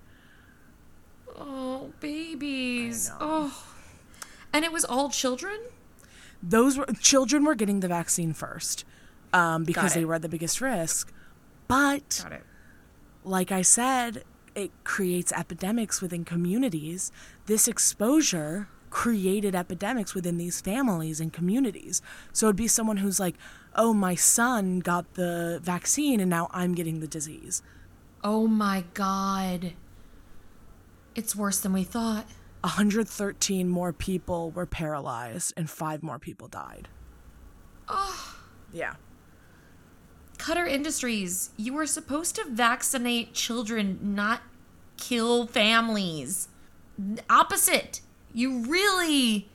Oh, 1.37 1.91
babies. 2.01 3.09
Oh. 3.19 3.65
And 4.51 4.65
it 4.65 4.71
was 4.73 4.83
all 4.83 5.09
children? 5.09 5.59
Those 6.43 6.77
were 6.77 6.85
children 6.99 7.45
were 7.45 7.55
getting 7.55 7.79
the 7.79 7.87
vaccine 7.87 8.33
first 8.33 8.83
um, 9.33 9.63
because 9.63 9.93
they 9.93 10.05
were 10.05 10.15
at 10.15 10.21
the 10.21 10.29
biggest 10.29 10.59
risk. 10.61 11.11
But 11.69 12.25
like 13.23 13.51
I 13.51 13.61
said, 13.61 14.23
it 14.55 14.71
creates 14.83 15.31
epidemics 15.31 16.01
within 16.01 16.25
communities. 16.25 17.11
This 17.45 17.67
exposure 17.67 18.67
created 18.89 19.53
epidemics 19.53 20.15
within 20.15 20.37
these 20.37 20.59
families 20.61 21.21
and 21.21 21.31
communities. 21.31 22.01
So 22.33 22.47
it'd 22.47 22.55
be 22.55 22.67
someone 22.67 22.97
who's 22.97 23.19
like, 23.19 23.35
oh, 23.75 23.93
my 23.93 24.15
son 24.15 24.79
got 24.79 25.13
the 25.13 25.59
vaccine 25.63 26.19
and 26.19 26.29
now 26.29 26.49
I'm 26.51 26.73
getting 26.73 26.99
the 26.99 27.07
disease. 27.07 27.61
Oh 28.23 28.47
my 28.47 28.83
God. 28.95 29.73
It's 31.15 31.35
worse 31.35 31.59
than 31.59 31.71
we 31.71 31.83
thought. 31.83 32.25
113 32.61 33.69
more 33.69 33.93
people 33.93 34.51
were 34.51 34.65
paralyzed 34.65 35.53
and 35.55 35.69
five 35.69 36.01
more 36.01 36.19
people 36.19 36.47
died. 36.47 36.89
Oh. 37.87 38.37
Yeah. 38.73 38.95
Cutter 40.49 40.65
Industries, 40.65 41.51
you 41.57 41.75
were 41.75 41.85
supposed 41.85 42.33
to 42.37 42.43
vaccinate 42.43 43.35
children, 43.35 43.99
not 44.01 44.41
kill 44.97 45.45
families. 45.45 46.47
Opposite. 47.29 48.01
You 48.33 48.61
really, 48.61 49.47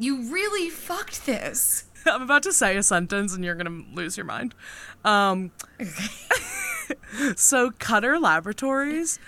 you 0.00 0.22
really 0.22 0.68
fucked 0.68 1.26
this. 1.26 1.84
I'm 2.06 2.22
about 2.22 2.42
to 2.42 2.52
say 2.52 2.76
a 2.76 2.82
sentence 2.82 3.36
and 3.36 3.44
you're 3.44 3.54
going 3.54 3.84
to 3.84 3.94
lose 3.94 4.16
your 4.16 4.26
mind. 4.26 4.52
Um, 5.04 5.52
so, 7.36 7.70
Cutter 7.78 8.18
Laboratories 8.18 9.20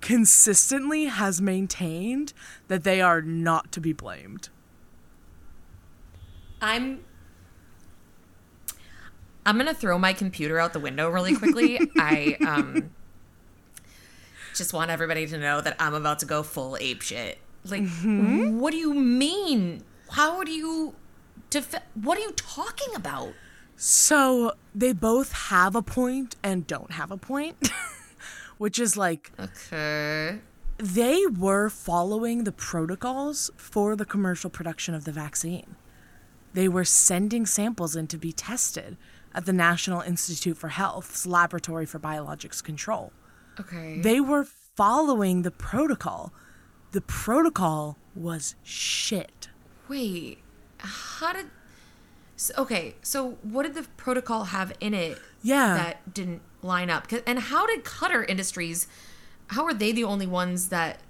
consistently 0.00 1.04
has 1.04 1.42
maintained 1.42 2.32
that 2.68 2.82
they 2.82 3.02
are 3.02 3.20
not 3.20 3.72
to 3.72 3.80
be 3.82 3.92
blamed. 3.92 4.48
I'm 6.62 7.04
I'm 9.46 9.56
gonna 9.56 9.74
throw 9.74 9.98
my 9.98 10.12
computer 10.12 10.58
out 10.58 10.72
the 10.72 10.80
window 10.80 11.08
really 11.08 11.34
quickly. 11.36 11.80
I 11.96 12.36
um 12.46 12.90
just 14.54 14.72
want 14.72 14.90
everybody 14.90 15.26
to 15.26 15.38
know 15.38 15.60
that 15.60 15.76
I'm 15.78 15.94
about 15.94 16.18
to 16.20 16.26
go 16.26 16.42
full 16.42 16.76
ape 16.80 17.02
shit. 17.02 17.38
Like, 17.64 17.86
what 18.02 18.70
do 18.72 18.76
you 18.76 18.94
mean? 18.94 19.84
How 20.10 20.42
do 20.42 20.50
you 20.50 20.94
def- 21.50 21.74
What 21.94 22.18
are 22.18 22.22
you 22.22 22.32
talking 22.32 22.94
about? 22.94 23.32
So, 23.76 24.52
they 24.74 24.92
both 24.92 25.32
have 25.32 25.74
a 25.74 25.80
point 25.82 26.36
and 26.42 26.66
don't 26.66 26.92
have 26.92 27.10
a 27.10 27.16
point, 27.16 27.70
which 28.58 28.78
is 28.78 28.96
like 28.96 29.32
Okay. 29.38 30.40
they 30.78 31.24
were 31.26 31.70
following 31.70 32.44
the 32.44 32.52
protocols 32.52 33.50
for 33.56 33.96
the 33.96 34.04
commercial 34.04 34.50
production 34.50 34.94
of 34.94 35.04
the 35.04 35.12
vaccine. 35.12 35.76
They 36.52 36.68
were 36.68 36.84
sending 36.84 37.46
samples 37.46 37.94
in 37.96 38.06
to 38.08 38.18
be 38.18 38.32
tested 38.32 38.96
at 39.34 39.46
the 39.46 39.52
National 39.52 40.00
Institute 40.00 40.56
for 40.56 40.68
Health's 40.68 41.26
Laboratory 41.26 41.86
for 41.86 41.98
Biologics 41.98 42.62
Control. 42.62 43.12
Okay. 43.58 44.00
They 44.00 44.20
were 44.20 44.44
following 44.44 45.42
the 45.42 45.50
protocol. 45.50 46.32
The 46.92 47.00
protocol 47.00 47.96
was 48.14 48.54
shit. 48.62 49.48
Wait. 49.88 50.38
How 50.78 51.32
did? 51.32 51.46
So, 52.36 52.54
okay. 52.58 52.94
So, 53.02 53.32
what 53.42 53.64
did 53.64 53.74
the 53.74 53.86
protocol 53.96 54.44
have 54.44 54.72
in 54.80 54.94
it 54.94 55.18
Yeah. 55.42 55.74
that 55.74 56.12
didn't 56.14 56.42
line 56.62 56.90
up? 56.90 57.06
And 57.26 57.38
how 57.38 57.66
did 57.66 57.84
Cutter 57.84 58.24
Industries? 58.24 58.86
How 59.48 59.64
are 59.64 59.74
they 59.74 59.92
the 59.92 60.04
only 60.04 60.26
ones 60.26 60.68
that 60.70 61.00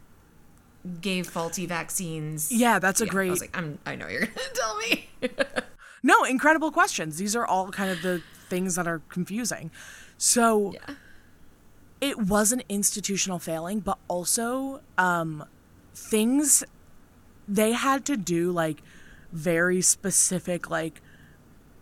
gave 1.00 1.26
faulty 1.28 1.66
vaccines? 1.66 2.50
Yeah, 2.50 2.78
that's 2.78 3.00
a 3.00 3.04
Yeah, 3.04 3.10
great. 3.10 3.28
I 3.28 3.30
was 3.30 3.40
like, 3.42 3.56
I'm, 3.56 3.78
I 3.86 3.94
know 3.96 4.08
you're 4.08 4.20
gonna 4.26 4.40
tell 4.54 4.76
me. 4.78 5.10
No, 6.02 6.24
incredible 6.24 6.70
questions. 6.70 7.18
These 7.18 7.36
are 7.36 7.46
all 7.46 7.70
kind 7.70 7.90
of 7.90 8.02
the 8.02 8.22
things 8.48 8.74
that 8.76 8.86
are 8.86 9.00
confusing. 9.08 9.70
So 10.18 10.72
yeah. 10.72 10.94
it 12.00 12.18
was 12.18 12.52
an 12.52 12.62
institutional 12.68 13.38
failing, 13.38 13.80
but 13.80 13.98
also 14.08 14.80
um, 14.98 15.44
things 15.94 16.64
they 17.46 17.72
had 17.72 18.04
to 18.06 18.16
do 18.16 18.52
like 18.52 18.82
very 19.32 19.80
specific, 19.82 20.70
like 20.70 21.00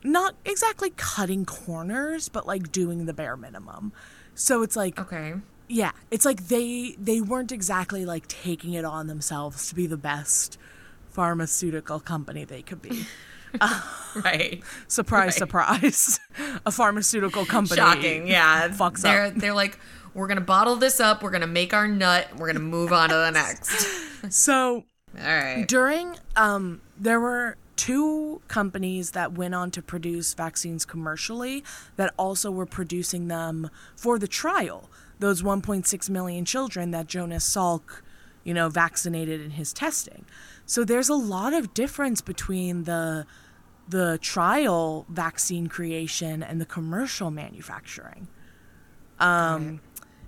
not 0.03 0.35
exactly 0.45 0.93
cutting 0.97 1.45
corners, 1.45 2.29
but 2.29 2.47
like 2.47 2.71
doing 2.73 3.07
the 3.07 3.13
bare 3.15 3.37
minimum. 3.37 3.93
So 4.35 4.63
it's 4.63 4.77
like 4.77 4.99
Okay. 4.99 5.35
yeah, 5.69 5.93
it's 6.11 6.25
like 6.25 6.49
they 6.49 6.97
they 6.99 7.21
weren't 7.21 7.53
exactly 7.53 8.05
like 8.05 8.27
taking 8.29 8.75
it 8.75 8.85
on 8.85 9.07
themselves 9.07 9.69
to 9.69 9.75
be 9.75 9.87
the 9.87 9.97
best 9.97 10.59
pharmaceutical 11.11 12.01
company 12.01 12.45
they 12.45 12.63
could 12.63 12.83
be. 12.83 13.07
Right. 14.25 14.63
Surprise, 14.89 15.27
Right. 15.27 15.35
surprise. 15.35 16.21
A 16.67 16.73
pharmaceutical 16.73 17.45
company. 17.45 17.77
Shocking. 17.77 18.27
Yeah. 18.27 18.69
Fucks 18.71 19.03
they're, 19.03 19.27
up. 19.27 19.35
They're 19.35 19.55
like, 19.55 19.79
we're 20.15 20.27
gonna 20.27 20.41
bottle 20.41 20.75
this 20.77 20.99
up. 20.99 21.23
We're 21.23 21.31
gonna 21.31 21.47
make 21.47 21.73
our 21.73 21.87
nut. 21.87 22.27
We're 22.37 22.49
gonna 22.49 22.59
move 22.61 22.93
on 22.93 23.11
to 23.11 23.15
the 23.15 23.31
next. 23.31 23.87
So 24.31 24.85
All 25.17 25.25
right. 25.25 25.65
during 25.69 26.17
um 26.35 26.81
there 26.99 27.21
were 27.21 27.57
two 27.77 28.43
companies 28.49 29.13
that 29.13 29.35
went 29.35 29.55
on 29.55 29.71
to 29.71 29.81
produce 29.83 30.35
vaccines 30.35 30.85
commercially 30.85 31.63
that 31.95 32.13
also 32.17 32.51
were 32.51 32.67
producing 32.67 33.29
them 33.29 33.71
for 33.95 34.19
the 34.19 34.27
trial 34.27 34.91
those 35.21 35.41
1.6 35.41 36.11
million 36.11 36.45
children 36.45 36.91
that 36.91 37.07
jonas 37.07 37.49
salk 37.49 38.03
you 38.43 38.53
know 38.53 38.69
vaccinated 38.69 39.41
in 39.41 39.53
his 39.53 39.73
testing 39.73 40.25
so 40.69 40.85
there's 40.85 41.09
a 41.09 41.15
lot 41.15 41.53
of 41.53 41.75
difference 41.75 42.21
between 42.21 42.85
the 42.85 43.27
the 43.89 44.19
trial 44.19 45.07
vaccine 45.09 45.67
creation 45.67 46.43
and 46.43 46.61
the 46.61 46.67
commercial 46.67 47.33
manufacturing 47.33 48.29
um, 49.19 49.81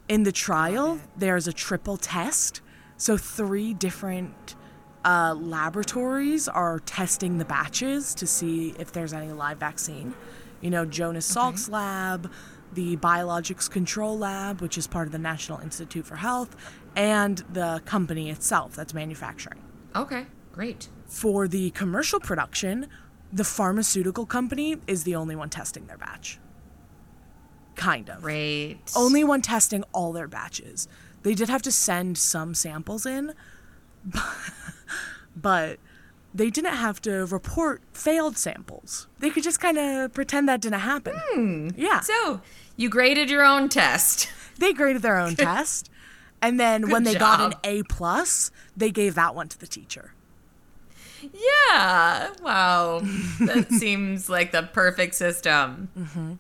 in 0.09 0.25
the 0.25 0.33
trial, 0.33 1.01
there's 1.17 1.47
a 1.47 1.53
triple 1.53 1.97
test. 1.97 2.61
So, 2.97 3.17
three 3.17 3.73
different 3.75 4.57
uh, 5.05 5.35
laboratories 5.39 6.49
are 6.49 6.81
testing 6.81 7.39
the 7.39 7.45
batches 7.45 8.15
to 8.17 8.27
see 8.27 8.75
if 8.79 8.93
there's 8.93 9.13
any 9.13 9.33
live 9.33 9.59
vaccine. 9.59 10.15
You 10.61 10.71
know, 10.71 10.85
Jonas 10.85 11.25
Salk's 11.25 11.69
lab, 11.69 12.31
the 12.75 12.97
Biologics 12.99 13.71
Control 13.71 14.19
Lab, 14.19 14.61
which 14.61 14.77
is 14.77 14.87
part 14.87 15.07
of 15.07 15.13
the 15.13 15.19
National 15.19 15.61
Institute 15.61 16.07
for 16.07 16.17
Health, 16.17 16.55
and 16.95 17.39
the 17.53 17.81
company 17.87 18.29
itself 18.31 18.75
that's 18.75 18.93
manufacturing. 18.93 19.63
Okay. 19.95 20.27
Great. 20.53 20.89
For 21.07 21.49
the 21.49 21.71
commercial 21.71 22.21
production, 22.21 22.87
the 23.33 23.45
pharmaceutical 23.45 24.27
company 24.27 24.77
is 24.87 25.05
the 25.05 25.15
only 25.15 25.37
one 25.37 25.51
testing 25.51 25.87
their 25.87 25.99
batch. 25.99 26.39
Kind 27.77 28.11
of 28.11 28.23
Great. 28.23 28.79
only 28.97 29.25
one 29.25 29.43
testing 29.43 29.85
all 29.93 30.13
their 30.13 30.29
batches. 30.29 30.89
They 31.23 31.35
did 31.35 31.49
have 31.49 31.63
to 31.63 31.73
send 31.73 32.19
some 32.19 32.55
samples 32.55 33.07
in, 33.07 33.33
but 35.37 35.79
they 36.35 36.51
didn't 36.51 36.75
have 36.75 37.01
to 37.03 37.27
report 37.27 37.83
failed 37.93 38.37
samples. 38.37 39.07
They 39.19 39.31
could 39.31 39.43
just 39.43 39.61
kind 39.61 39.79
of 39.79 40.13
pretend 40.13 40.49
that 40.49 40.61
didn't 40.61 40.81
happen. 40.81 41.15
Hmm. 41.33 41.69
Yeah. 41.77 42.01
So 42.01 42.41
you 42.77 42.89
graded 42.89 43.31
your 43.31 43.45
own 43.45 43.69
test. 43.69 44.29
They 44.59 44.73
graded 44.73 45.03
their 45.03 45.17
own 45.19 45.37
test. 45.37 45.91
And 46.43 46.59
then 46.59 46.91
when 46.91 47.05
Good 47.05 47.15
they 47.15 47.19
got 47.19 47.41
an. 47.41 47.55
A 47.65 47.83
plus, 47.85 48.51
they 48.77 48.91
gave 48.91 49.15
that 49.15 49.35
one 49.35 49.49
to 49.49 49.59
the 49.59 49.67
teacher. 49.67 50.15
Yeah. 51.23 52.31
Wow. 52.43 53.01
That 53.41 53.69
seems 53.79 54.29
like 54.29 54.53
the 54.53 54.63
perfect 54.63 55.15
system. 55.15 55.91
Mm-hmm. 55.99 56.33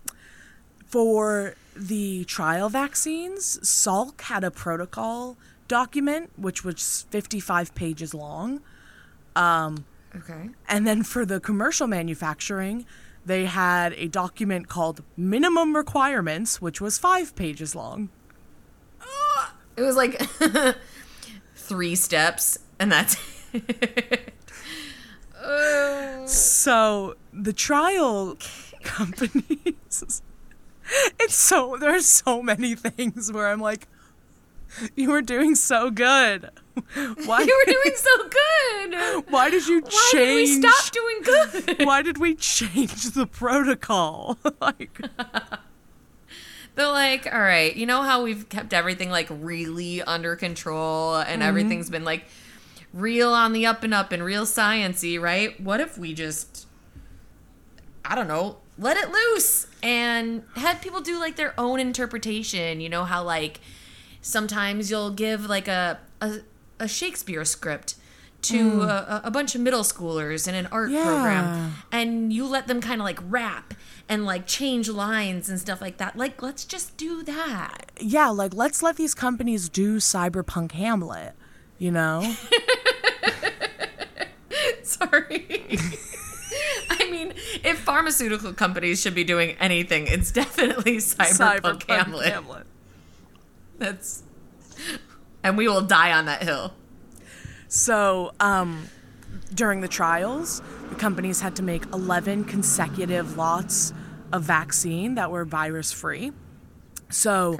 For 0.86 1.54
the 1.76 2.24
trial 2.24 2.68
vaccines, 2.68 3.58
Salk 3.62 4.22
had 4.22 4.42
a 4.42 4.50
protocol 4.50 5.36
document 5.68 6.30
which 6.36 6.64
was 6.64 7.06
55 7.10 7.74
pages 7.74 8.12
long. 8.12 8.60
Um, 9.36 9.84
okay. 10.16 10.50
And 10.68 10.86
then 10.86 11.02
for 11.04 11.24
the 11.24 11.38
commercial 11.38 11.86
manufacturing, 11.86 12.86
they 13.24 13.44
had 13.44 13.92
a 13.92 14.08
document 14.08 14.68
called 14.68 15.02
Minimum 15.16 15.76
Requirements, 15.76 16.60
which 16.60 16.80
was 16.80 16.98
five 16.98 17.36
pages 17.36 17.74
long. 17.74 18.08
It 19.76 19.82
was 19.82 19.96
like 19.96 20.20
three 21.54 21.94
steps, 21.94 22.58
and 22.78 22.90
that's 22.92 23.16
it. 23.52 24.32
Oh. 25.42 26.06
So 26.26 27.16
the 27.32 27.52
trial 27.52 28.36
companies. 28.82 30.22
it's 31.18 31.34
so 31.34 31.76
there's 31.80 32.06
so 32.06 32.42
many 32.42 32.74
things 32.76 33.32
where 33.32 33.48
I'm 33.48 33.60
like, 33.60 33.88
you 34.94 35.10
were 35.10 35.22
doing 35.22 35.54
so 35.54 35.90
good. 35.90 36.50
Why 37.24 37.40
You 37.42 37.64
were 37.66 37.72
doing 37.72 37.96
so 37.96 38.28
good. 38.28 39.24
Why 39.30 39.50
did 39.50 39.66
you 39.66 39.80
Why 39.80 40.08
change? 40.12 40.12
Why 40.12 40.26
did 40.26 40.34
we 40.34 40.68
stop 40.68 40.92
doing 40.92 41.22
good? 41.22 41.86
Why 41.86 42.02
did 42.02 42.18
we 42.18 42.34
change 42.34 43.10
the 43.10 43.26
protocol? 43.26 44.38
like, 44.60 45.00
They're 46.80 46.88
like, 46.88 47.26
all 47.30 47.38
right, 47.38 47.76
you 47.76 47.84
know 47.84 48.00
how 48.00 48.22
we've 48.22 48.48
kept 48.48 48.72
everything 48.72 49.10
like 49.10 49.28
really 49.30 50.00
under 50.00 50.34
control 50.34 51.16
and 51.16 51.28
mm-hmm. 51.28 51.42
everything's 51.42 51.90
been 51.90 52.04
like 52.04 52.24
real 52.94 53.34
on 53.34 53.52
the 53.52 53.66
up 53.66 53.82
and 53.82 53.92
up 53.92 54.12
and 54.12 54.24
real 54.24 54.46
sciency, 54.46 55.20
right? 55.20 55.60
What 55.60 55.80
if 55.80 55.98
we 55.98 56.14
just, 56.14 56.66
I 58.02 58.14
don't 58.14 58.28
know, 58.28 58.60
let 58.78 58.96
it 58.96 59.10
loose 59.10 59.66
and 59.82 60.42
had 60.56 60.80
people 60.80 61.02
do 61.02 61.20
like 61.20 61.36
their 61.36 61.52
own 61.60 61.80
interpretation? 61.80 62.80
You 62.80 62.88
know 62.88 63.04
how 63.04 63.22
like 63.24 63.60
sometimes 64.22 64.90
you'll 64.90 65.10
give 65.10 65.50
like 65.50 65.68
a 65.68 65.98
a, 66.22 66.38
a 66.78 66.88
Shakespeare 66.88 67.44
script 67.44 67.94
to 68.40 68.56
mm. 68.56 68.88
a, 68.88 69.20
a 69.24 69.30
bunch 69.30 69.54
of 69.54 69.60
middle 69.60 69.82
schoolers 69.82 70.48
in 70.48 70.54
an 70.54 70.66
art 70.72 70.90
Yeah. 70.90 71.04
program 71.04 71.74
and 71.92 72.32
you 72.32 72.46
let 72.46 72.68
them 72.68 72.80
kind 72.80 73.02
of 73.02 73.04
like 73.04 73.18
rap 73.28 73.74
and 74.10 74.26
like 74.26 74.46
change 74.46 74.88
lines 74.88 75.48
and 75.48 75.58
stuff 75.58 75.80
like 75.80 75.96
that 75.96 76.16
like 76.16 76.42
let's 76.42 76.64
just 76.66 76.96
do 76.98 77.22
that 77.22 77.92
yeah, 78.00 78.28
like 78.28 78.52
let's 78.52 78.82
let 78.82 78.96
these 78.96 79.14
companies 79.14 79.68
do 79.68 79.96
cyberpunk 79.98 80.72
Hamlet. 80.72 81.34
You 81.78 81.92
know? 81.92 82.34
sorry 84.82 85.66
i 86.90 87.08
mean 87.10 87.32
if 87.62 87.78
pharmaceutical 87.78 88.52
companies 88.52 89.00
should 89.00 89.14
be 89.14 89.24
doing 89.24 89.56
anything 89.60 90.06
it's 90.08 90.30
definitely 90.32 90.96
cyberpunk, 90.96 91.88
hamlet. 91.88 92.66
that's 93.78 94.24
and 95.42 95.56
we 95.56 95.68
will 95.68 95.80
die 95.80 96.12
on 96.12 96.26
that 96.26 96.42
hill 96.42 96.72
So, 97.68 98.32
um, 98.40 98.88
during 99.54 99.80
the 99.80 99.86
trials, 99.86 100.60
the 100.88 100.96
companies 100.96 101.40
had 101.40 101.54
to 101.56 101.62
make 101.62 101.84
11 101.92 102.44
consecutive 102.44 103.36
lots 103.36 103.92
of 104.32 104.42
vaccine 104.42 105.14
that 105.14 105.30
were 105.30 105.44
virus 105.44 105.92
free. 105.92 106.32
So, 107.08 107.58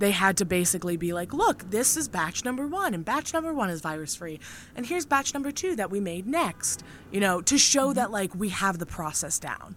they 0.00 0.12
had 0.12 0.38
to 0.38 0.46
basically 0.46 0.96
be 0.96 1.12
like, 1.12 1.34
look, 1.34 1.70
this 1.70 1.94
is 1.96 2.08
batch 2.08 2.42
number 2.42 2.66
one, 2.66 2.94
and 2.94 3.04
batch 3.04 3.34
number 3.34 3.52
one 3.52 3.68
is 3.68 3.82
virus 3.82 4.16
free. 4.16 4.40
And 4.74 4.86
here's 4.86 5.04
batch 5.04 5.34
number 5.34 5.52
two 5.52 5.76
that 5.76 5.90
we 5.90 6.00
made 6.00 6.26
next, 6.26 6.82
you 7.10 7.20
know, 7.20 7.42
to 7.42 7.58
show 7.58 7.92
that, 7.92 8.10
like, 8.10 8.34
we 8.34 8.48
have 8.48 8.78
the 8.78 8.86
process 8.86 9.38
down. 9.38 9.76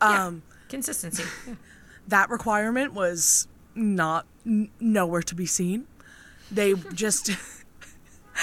Um, 0.00 0.42
consistency 0.68 1.24
that 2.08 2.30
requirement 2.30 2.94
was 2.94 3.46
not 3.74 4.26
n- 4.44 4.70
nowhere 4.80 5.22
to 5.22 5.34
be 5.34 5.46
seen. 5.46 5.86
They 6.50 6.74
just 6.74 7.30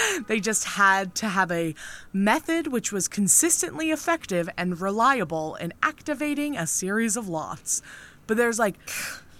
they 0.26 0.40
just 0.40 0.64
had 0.64 1.14
to 1.16 1.28
have 1.28 1.50
a 1.52 1.74
method 2.12 2.68
which 2.68 2.92
was 2.92 3.08
consistently 3.08 3.90
effective 3.90 4.48
and 4.56 4.80
reliable 4.80 5.54
in 5.56 5.72
activating 5.82 6.56
a 6.56 6.66
series 6.66 7.16
of 7.16 7.28
lots. 7.28 7.82
But 8.26 8.36
there's 8.36 8.58
like 8.58 8.74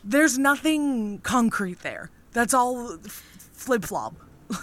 there's 0.05 0.39
nothing 0.39 1.19
concrete 1.19 1.81
there. 1.83 2.11
That's 2.33 2.55
all 2.55 2.99
flip 3.53 3.85
flop. 3.85 4.15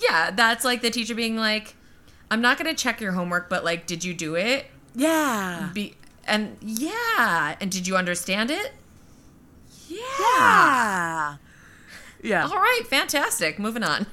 yeah 0.00 0.30
that's 0.30 0.64
like 0.64 0.80
the 0.82 0.90
teacher 0.90 1.14
being 1.14 1.36
like 1.36 1.74
i'm 2.30 2.40
not 2.40 2.56
gonna 2.56 2.72
check 2.74 3.00
your 3.00 3.12
homework 3.12 3.50
but 3.50 3.64
like 3.64 3.86
did 3.86 4.02
you 4.04 4.14
do 4.14 4.34
it 4.36 4.66
Yeah. 4.94 5.68
be 5.74 5.94
and 6.26 6.56
yeah 6.62 7.56
and 7.60 7.70
did 7.70 7.86
you 7.88 7.96
understand 7.96 8.50
it 8.50 8.72
Yeah. 9.88 11.36
Yeah. 12.22 12.44
all 12.46 12.56
right 12.56 12.82
fantastic 12.88 13.58
moving 13.58 13.82
on 13.82 14.06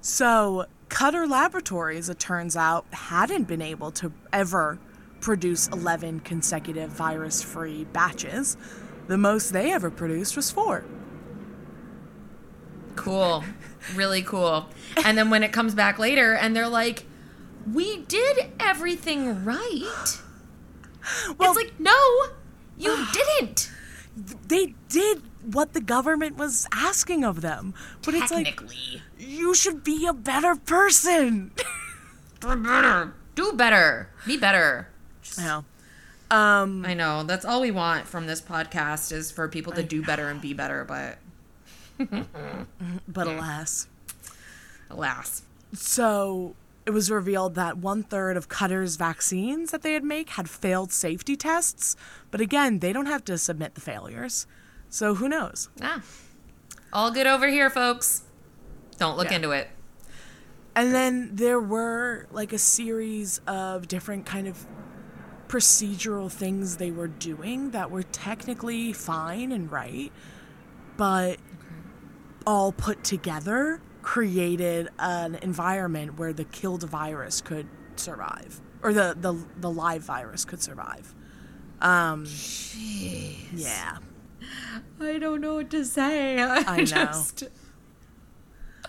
So, 0.00 0.66
Cutter 0.88 1.26
Laboratories, 1.26 2.08
it 2.08 2.18
turns 2.18 2.56
out, 2.56 2.86
hadn't 2.92 3.44
been 3.44 3.62
able 3.62 3.90
to 3.92 4.12
ever 4.32 4.78
produce 5.20 5.68
11 5.68 6.20
consecutive 6.20 6.90
virus 6.90 7.42
free 7.42 7.84
batches. 7.84 8.56
The 9.08 9.18
most 9.18 9.52
they 9.52 9.72
ever 9.72 9.90
produced 9.90 10.36
was 10.36 10.50
four. 10.50 10.84
Cool. 12.94 13.44
Really 13.94 14.22
cool. 14.22 14.68
And 15.04 15.16
then 15.16 15.30
when 15.30 15.42
it 15.42 15.52
comes 15.52 15.74
back 15.74 15.98
later 15.98 16.34
and 16.34 16.54
they're 16.54 16.68
like, 16.68 17.04
we 17.72 17.98
did 18.04 18.50
everything 18.60 19.44
right. 19.44 20.20
Well- 21.38 21.52
it's 21.52 21.56
like, 21.56 21.78
no, 21.80 21.96
you 22.76 23.06
didn't. 23.12 23.70
They 24.48 24.74
did 24.88 25.22
what 25.54 25.72
the 25.72 25.80
government 25.80 26.36
was 26.36 26.66
asking 26.72 27.24
of 27.24 27.40
them. 27.40 27.74
But 28.04 28.14
it's 28.14 28.30
like, 28.30 28.60
you 29.18 29.54
should 29.54 29.82
be 29.84 30.06
a 30.06 30.12
better 30.12 30.54
person. 30.54 31.52
Do 32.40 32.54
better. 32.56 33.12
Do 33.34 33.52
better. 33.52 34.08
Be 34.26 34.36
better. 34.36 34.88
yeah. 35.38 35.62
Um, 36.30 36.84
I 36.84 36.94
know. 36.94 37.22
That's 37.24 37.44
all 37.44 37.60
we 37.62 37.70
want 37.70 38.06
from 38.06 38.26
this 38.26 38.40
podcast 38.40 39.12
is 39.12 39.30
for 39.30 39.48
people 39.48 39.72
to 39.72 39.82
do 39.82 40.02
better 40.02 40.28
and 40.28 40.40
be 40.40 40.52
better, 40.52 40.84
but 40.84 41.18
but 43.08 43.26
alas. 43.26 43.88
alas. 44.90 45.42
So 45.72 46.54
it 46.84 46.90
was 46.90 47.10
revealed 47.10 47.54
that 47.54 47.78
one 47.78 48.02
third 48.02 48.36
of 48.36 48.48
Cutter's 48.48 48.96
vaccines 48.96 49.70
that 49.70 49.82
they 49.82 49.94
had 49.94 50.04
make 50.04 50.30
had 50.30 50.48
failed 50.50 50.92
safety 50.92 51.34
tests. 51.36 51.96
But 52.30 52.40
again, 52.40 52.80
they 52.80 52.92
don't 52.92 53.06
have 53.06 53.24
to 53.26 53.38
submit 53.38 53.74
the 53.74 53.80
failures. 53.80 54.46
So 54.90 55.14
who 55.14 55.28
knows? 55.28 55.68
Ah. 55.82 56.02
All 56.92 57.10
good 57.10 57.26
over 57.26 57.48
here, 57.48 57.68
folks. 57.70 58.22
Don't 58.98 59.16
look 59.16 59.30
Yeah. 59.30 59.36
into 59.36 59.50
it. 59.50 59.68
And 60.74 60.94
then 60.94 61.30
there 61.34 61.60
were 61.60 62.26
like 62.30 62.52
a 62.52 62.58
series 62.58 63.40
of 63.46 63.88
different 63.88 64.26
kind 64.26 64.46
of 64.46 64.66
procedural 65.48 66.30
things 66.30 66.76
they 66.76 66.90
were 66.90 67.08
doing 67.08 67.70
that 67.70 67.90
were 67.90 68.02
technically 68.02 68.92
fine 68.92 69.50
and 69.50 69.70
right, 69.72 70.12
but 70.96 71.38
all 72.46 72.70
put 72.72 73.02
together 73.04 73.80
created 74.02 74.88
an 74.98 75.34
environment 75.36 76.18
where 76.18 76.32
the 76.32 76.44
killed 76.44 76.82
virus 76.88 77.40
could 77.40 77.66
survive 77.96 78.60
or 78.82 78.92
the 78.92 79.16
the, 79.20 79.34
the 79.58 79.70
live 79.70 80.02
virus 80.02 80.44
could 80.44 80.62
survive. 80.62 81.14
Um 81.80 82.24
yeah. 83.52 83.98
I 85.00 85.18
don't 85.18 85.40
know 85.40 85.54
what 85.54 85.70
to 85.70 85.84
say. 85.84 86.40
I, 86.42 86.64
I 86.66 86.76
know. 86.78 86.84
just 86.84 87.44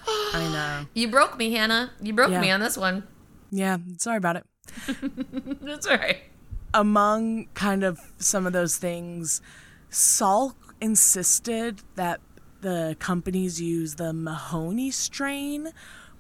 I 0.08 0.50
know. 0.52 0.86
You 0.94 1.10
broke 1.10 1.38
me, 1.38 1.52
Hannah. 1.54 1.92
You 2.02 2.14
broke 2.14 2.32
Yeah. 2.32 2.42
me 2.42 2.52
on 2.52 2.60
this 2.60 2.78
one. 2.78 3.04
Yeah, 3.52 3.78
sorry 3.98 4.18
about 4.18 4.38
it. 4.38 4.46
That's 5.62 5.88
all 5.88 5.98
right. 5.98 6.20
among 6.74 7.48
kind 7.56 7.84
of 7.84 8.00
some 8.20 8.46
of 8.46 8.54
those 8.54 8.78
things, 8.78 9.42
Salk 9.90 10.54
insisted 10.80 11.82
that 11.96 12.22
the 12.62 12.96
companies 13.00 13.60
use 13.60 13.96
the 13.96 14.14
Mahoney 14.14 14.92
strain, 14.92 15.72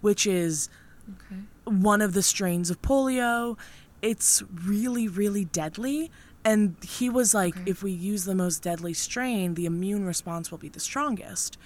which 0.01 0.25
is 0.25 0.69
Okay. 1.09 1.41
one 1.65 2.01
of 2.01 2.13
the 2.13 2.21
strains 2.23 2.69
of 2.69 2.81
polio. 2.81 3.57
It's 4.01 4.41
really, 4.65 5.07
really 5.07 5.45
deadly. 5.45 6.11
And 6.45 6.75
he 6.83 7.09
was 7.09 7.33
like, 7.33 7.55
Okay. 7.57 7.71
if 7.71 7.83
we 7.83 7.91
use 7.91 8.25
the 8.25 8.35
most 8.35 8.63
deadly 8.63 8.93
strain, 8.93 9.55
the 9.55 9.65
immune 9.65 10.05
response 10.05 10.51
will 10.51 10.57
be 10.57 10.69
the 10.69 10.79
strongest. 10.79 11.57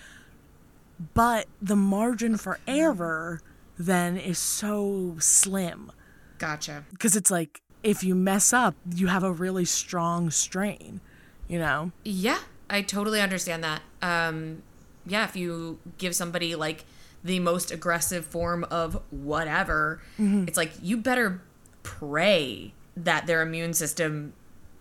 But 1.14 1.48
the 1.62 1.76
margin 1.76 2.38
for 2.38 2.60
error 2.68 3.42
then 3.78 4.18
is 4.18 4.38
so 4.38 5.16
slim 5.20 5.92
Gotcha. 6.38 6.86
because 6.92 7.16
it's 7.16 7.32
like 7.32 7.62
if 7.82 8.04
you 8.04 8.16
mess 8.16 8.54
up, 8.54 8.76
you 8.96 9.08
have 9.08 9.24
a 9.24 9.32
really 9.32 9.66
strong 9.66 10.30
strain, 10.30 11.02
you 11.48 11.60
know? 11.60 11.92
Yeah, 12.06 12.40
I 12.70 12.82
totally 12.82 13.20
understand 13.20 13.64
that. 13.64 13.82
Um, 14.02 14.62
yeah, 15.06 15.26
if 15.26 15.36
you 15.36 15.80
give 15.98 16.16
somebody 16.16 16.56
like 16.56 16.86
the 17.24 17.40
most 17.40 17.72
aggressive 17.72 18.26
form 18.26 18.64
of 18.66 19.02
whatever, 19.12 20.02
it's 20.18 20.58
like 20.58 20.72
you 20.82 20.98
better 20.98 21.42
pray 21.82 22.74
that 22.96 23.26
their 23.28 23.42
immune 23.42 23.74
system 23.74 24.34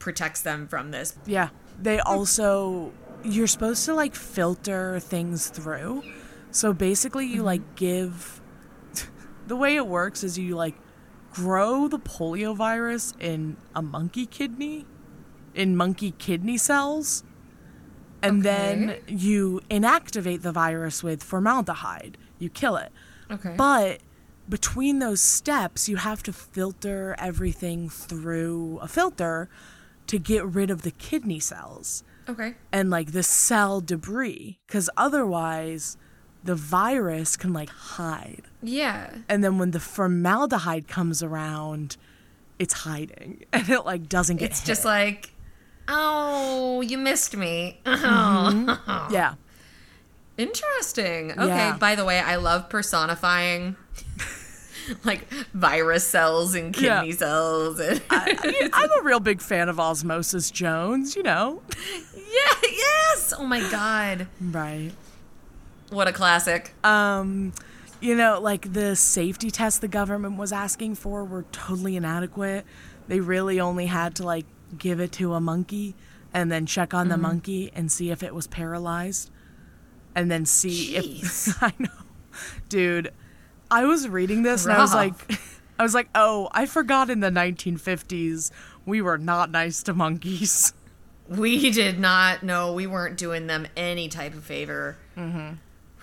protects 0.03 0.43
them 0.43 0.67
from 0.67 0.91
this. 0.91 1.17
Yeah. 1.27 1.51
They 1.81 2.01
also, 2.01 2.93
you're 3.23 3.47
supposed 3.47 3.85
to 3.87 3.95
like 3.95 4.15
filter 4.15 4.99
things 4.99 5.49
through. 5.49 6.03
So 6.51 6.73
basically, 6.73 7.27
you 7.27 7.43
like 7.43 7.61
mm-hmm. 7.61 7.75
give, 7.77 8.41
the 9.47 9.57
way 9.57 9.77
it 9.77 9.87
works 9.87 10.25
is 10.25 10.37
you 10.38 10.57
like 10.57 10.75
grow 11.33 11.87
the 11.88 12.01
polio 12.01 12.55
virus 12.55 13.15
in 13.21 13.57
a 13.75 13.81
monkey 13.81 14.27
kidney, 14.27 14.87
in 15.55 15.77
monkey 15.77 16.11
kidney 16.19 16.59
cells. 16.59 17.23
And 18.25 18.45
then 18.45 18.99
you 19.09 19.62
inactivate 19.69 20.43
the 20.43 20.53
virus 20.53 21.03
with 21.03 21.25
formaldehyde. 21.25 22.19
You 22.38 22.51
kill 22.51 22.77
it. 22.77 22.93
Okay. 23.31 23.55
But 23.57 24.01
between 24.49 25.01
those 25.01 25.21
steps, 25.21 25.88
you 25.88 25.97
have 25.97 26.23
to 26.25 26.33
filter 26.33 27.17
everything 27.19 27.88
through 27.88 28.79
a 28.81 28.87
filter 28.87 29.49
to 30.12 30.18
get 30.18 30.44
rid 30.46 30.70
of 30.70 30.83
the 30.83 30.90
kidney 30.92 31.40
cells. 31.40 32.05
Okay. 32.29 32.55
and 32.70 32.88
like 32.88 33.11
the 33.11 33.22
cell 33.25 33.81
debris 33.81 34.61
because 34.68 34.88
otherwise 34.96 35.96
the 36.44 36.55
virus 36.55 37.37
can 37.37 37.53
like 37.53 37.68
hide. 37.68 38.42
Yeah. 38.62 39.11
And 39.29 39.42
then 39.42 39.59
when 39.59 39.72
the 39.72 39.81
formaldehyde 39.81 40.87
comes 40.87 41.20
around, 41.20 41.96
it's 42.61 42.75
hiding 42.87 43.44
and 43.53 43.68
it 43.68 43.85
like 43.85 44.09
doesn't 44.09 44.37
get 44.37 44.51
It's 44.51 44.61
hit. 44.61 44.66
just 44.68 44.85
like, 44.85 45.33
oh, 45.88 46.81
you 46.83 46.96
missed 46.96 47.37
me. 47.37 47.81
Mm-hmm. 47.87 49.12
yeah. 49.12 49.35
Interesting. 50.38 51.33
Okay. 51.33 51.46
Yeah. 51.48 51.77
By 51.77 51.94
the 51.94 52.05
way, 52.05 52.18
I 52.20 52.37
love 52.37 52.68
personifying 52.70 53.77
like 55.05 55.29
virus 55.55 56.07
cells 56.07 56.55
and 56.55 56.77
Yeah. 56.77 57.01
kidney 57.01 57.12
cells. 57.12 57.79
And 57.81 58.01
I 58.11 58.68
I'm 58.73 58.90
a 59.01 59.03
real 59.03 59.21
big 59.21 59.40
fan 59.40 59.68
of 59.68 59.79
Osmosis 59.81 60.51
Jones, 60.51 61.16
you 61.16 61.23
know. 61.23 61.62
yeah. 62.14 62.71
Yes. 62.71 63.33
Oh 63.37 63.45
my 63.45 63.61
god. 63.71 64.27
Right. 64.40 64.92
What 65.90 66.09
a 66.09 66.12
classic. 66.12 66.73
Um, 66.85 67.53
you 68.01 68.16
know, 68.16 68.40
like 68.40 68.73
the 68.73 68.97
safety 68.97 69.51
tests 69.51 69.79
the 69.79 69.88
government 69.88 70.37
was 70.38 70.53
asking 70.53 70.95
for 70.97 71.25
were 71.25 71.45
totally 71.53 71.97
inadequate. 71.97 72.64
They 73.09 73.21
really 73.21 73.61
only 73.61 73.87
had 73.87 74.14
to 74.16 74.25
like 74.25 74.47
give 74.79 75.01
it 75.01 75.12
to 75.12 75.35
a 75.35 75.40
monkey 75.40 75.95
and 76.33 76.51
then 76.51 76.64
check 76.64 76.95
on 76.95 77.09
the 77.09 77.18
monkey 77.18 77.71
and 77.75 77.92
see 77.92 78.11
if 78.11 78.23
it 78.23 78.35
was 78.35 78.47
paralyzed. 78.47 79.31
And 80.14 80.31
then 80.31 80.47
see 80.47 80.95
Jeez. 80.95 81.49
if 81.49 81.62
I 81.62 81.73
know. 81.79 81.88
Dude, 82.71 83.12
I 83.73 83.87
was 83.87 84.09
reading 84.09 84.43
this 84.43 84.65
and 84.65 84.75
I 84.75 84.81
was 84.81 84.95
like 84.95 85.15
I 85.79 85.83
was 85.83 85.95
like, 85.95 86.09
"Oh, 86.15 86.49
I 86.53 86.67
forgot 86.67 87.11
in 87.11 87.21
the 87.21 87.31
1950s 87.31 88.51
we 88.87 89.01
were 89.01 89.19
not 89.19 89.51
nice 89.51 89.83
to 89.85 89.95
monkeys." 89.95 90.75
We 91.29 91.71
did 91.71 91.99
not 91.99 92.43
know 92.43 92.75
we 92.75 92.87
weren't 92.87 93.17
doing 93.17 93.47
them 93.47 93.67
any 93.77 94.09
type 94.09 94.35
of 94.35 94.45
favor. 94.45 94.99
Mm-hmm. 95.17 95.55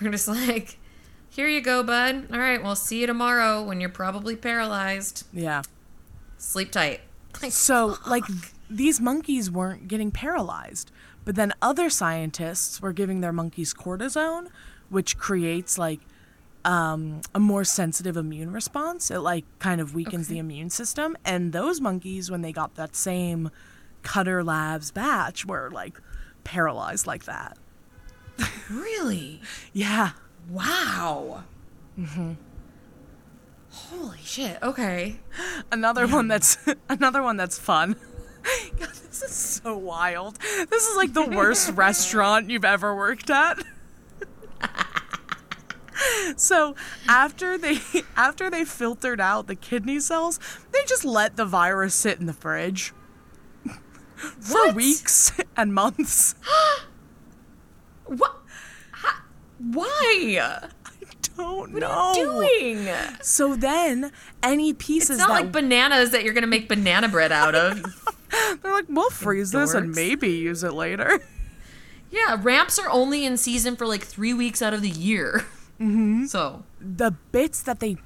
We're 0.01 0.11
just 0.11 0.27
like, 0.27 0.79
here 1.29 1.47
you 1.47 1.61
go, 1.61 1.83
bud. 1.83 2.27
All 2.31 2.39
right, 2.39 2.63
we'll 2.63 2.75
see 2.75 3.01
you 3.01 3.07
tomorrow 3.07 3.61
when 3.61 3.79
you're 3.79 3.89
probably 3.89 4.35
paralyzed. 4.35 5.27
Yeah. 5.31 5.61
Sleep 6.37 6.71
tight. 6.71 7.01
Like, 7.43 7.51
So, 7.51 7.97
like, 8.07 8.23
these 8.69 8.99
monkeys 8.99 9.51
weren't 9.51 9.87
getting 9.87 10.09
paralyzed, 10.09 10.91
but 11.25 11.35
then 11.35 11.53
other 11.61 11.89
scientists 11.89 12.81
were 12.81 12.93
giving 12.93 13.21
their 13.21 13.33
monkeys 13.33 13.73
cortisone, 13.73 14.47
which 14.89 15.17
creates 15.17 15.77
like 15.77 15.99
um, 16.69 17.21
a 17.33 17.39
more 17.39 17.63
sensitive 17.63 18.15
immune 18.15 18.53
response. 18.53 19.09
It 19.09 19.19
like 19.19 19.43
kind 19.57 19.81
of 19.81 19.95
weakens 19.95 20.27
the 20.27 20.37
immune 20.37 20.69
system, 20.69 21.17
and 21.25 21.51
those 21.51 21.81
monkeys, 21.81 22.29
when 22.29 22.41
they 22.43 22.51
got 22.51 22.75
that 22.75 22.95
same 22.95 23.49
Cutter 24.03 24.43
Labs 24.43 24.91
batch, 24.91 25.47
were 25.47 25.71
like 25.73 25.99
paralyzed 26.43 27.07
like 27.07 27.25
that. 27.25 27.57
really? 28.69 29.41
Yeah. 29.73 30.11
Wow. 30.49 31.43
Mm-hmm. 31.97 32.33
Holy 33.71 34.17
shit. 34.23 34.57
Okay. 34.61 35.19
Another 35.71 36.07
one 36.07 36.27
that's 36.27 36.57
another 36.89 37.23
one 37.23 37.37
that's 37.37 37.57
fun. 37.57 37.95
God, 38.79 38.89
this 38.89 39.23
is 39.23 39.31
so 39.31 39.75
wild. 39.75 40.37
This 40.69 40.87
is 40.87 40.95
like 40.97 41.13
the 41.13 41.25
worst 41.25 41.71
restaurant 41.71 42.49
you've 42.49 42.65
ever 42.65 42.95
worked 42.95 43.29
at. 43.31 43.57
So 46.35 46.75
after 47.07 47.57
they 47.57 47.79
after 48.15 48.49
they 48.49 48.63
filtered 48.65 49.19
out 49.21 49.47
the 49.47 49.55
kidney 49.55 49.99
cells, 49.99 50.39
they 50.71 50.79
just 50.87 51.03
let 51.05 51.35
the 51.37 51.45
virus 51.45 51.93
sit 51.95 52.19
in 52.19 52.25
the 52.25 52.33
fridge 52.33 52.93
for 54.39 54.71
weeks 54.73 55.31
and 55.57 55.73
months. 55.73 56.35
What? 58.05 58.37
Ha- 58.91 59.23
Why? 59.59 60.39
I 60.41 60.69
don't 61.37 61.71
What 61.73 61.79
know. 61.79 61.87
What 61.87 62.17
are 62.17 62.43
you 62.57 62.75
doing? 62.85 62.87
So 63.21 63.55
then 63.55 64.11
any 64.41 64.73
pieces 64.73 65.11
It's 65.11 65.19
not 65.19 65.29
like 65.29 65.51
bananas 65.51 66.09
that 66.11 66.23
you're 66.23 66.33
gonna 66.33 66.47
make 66.47 66.67
banana 66.67 67.07
bread 67.07 67.31
out 67.31 67.53
of. 67.53 67.83
they're 68.63 68.73
like, 68.73 68.85
we'll 68.89 69.11
freeze 69.11 69.51
this 69.51 69.75
and 69.75 69.91
maybe 69.91 70.29
use 70.31 70.63
it 70.63 70.73
later. 70.73 71.19
yeah, 72.09 72.35
ramps 72.41 72.79
are 72.79 72.89
only 72.89 73.25
in 73.25 73.37
season 73.37 73.75
for 73.75 73.85
like 73.85 74.03
three 74.03 74.33
weeks 74.33 74.61
out 74.63 74.73
of 74.73 74.81
the 74.81 74.89
year. 74.89 75.45
Mm-hmm. 75.79 76.25
So 76.25 76.63
the 76.79 77.11
bits 77.31 77.61
that 77.63 77.79
they 77.79 77.97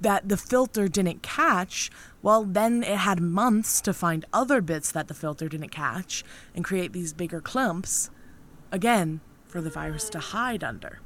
that 0.00 0.28
the 0.28 0.36
filter 0.36 0.88
didn't 0.88 1.22
catch 1.22 1.88
well 2.22 2.42
then 2.42 2.82
it 2.82 2.96
had 2.96 3.20
months 3.20 3.80
to 3.82 3.92
find 3.92 4.24
other 4.32 4.60
bits 4.60 4.90
that 4.90 5.06
the 5.08 5.14
filter 5.14 5.48
didn't 5.48 5.68
catch 5.68 6.24
and 6.56 6.64
create 6.64 6.92
these 6.92 7.12
bigger 7.12 7.40
clumps 7.40 8.10
again 8.72 9.20
for 9.46 9.60
the 9.60 9.70
virus 9.70 10.08
to 10.10 10.18
hide 10.18 10.64
under 10.64 10.98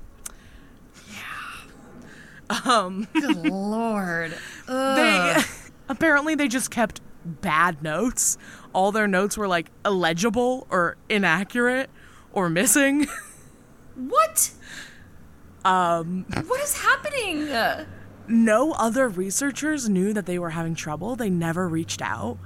Yeah. 2.49 2.93
good 3.13 3.37
lord. 3.37 4.35
they 4.69 5.37
apparently 5.89 6.35
they 6.35 6.49
just 6.49 6.71
kept 6.71 7.01
bad 7.25 7.83
notes 7.83 8.39
all 8.73 8.93
their 8.93 9.09
notes 9.09 9.37
were 9.37 9.49
like 9.49 9.71
illegible 9.85 10.67
or 10.71 10.97
inaccurate 11.09 11.91
or 12.33 12.49
missing 12.49 13.07
What? 13.97 14.51
Um. 15.67 16.25
What 16.47 16.61
is 16.63 16.77
happening? 16.77 17.49
no 18.29 18.73
other 18.73 19.09
researchers 19.09 19.89
knew 19.89 20.13
that 20.13 20.27
they 20.27 20.39
were 20.39 20.51
having 20.51 20.75
trouble. 20.75 21.17
They 21.17 21.31
never 21.31 21.69
reached 21.69 22.03
out, 22.03 22.39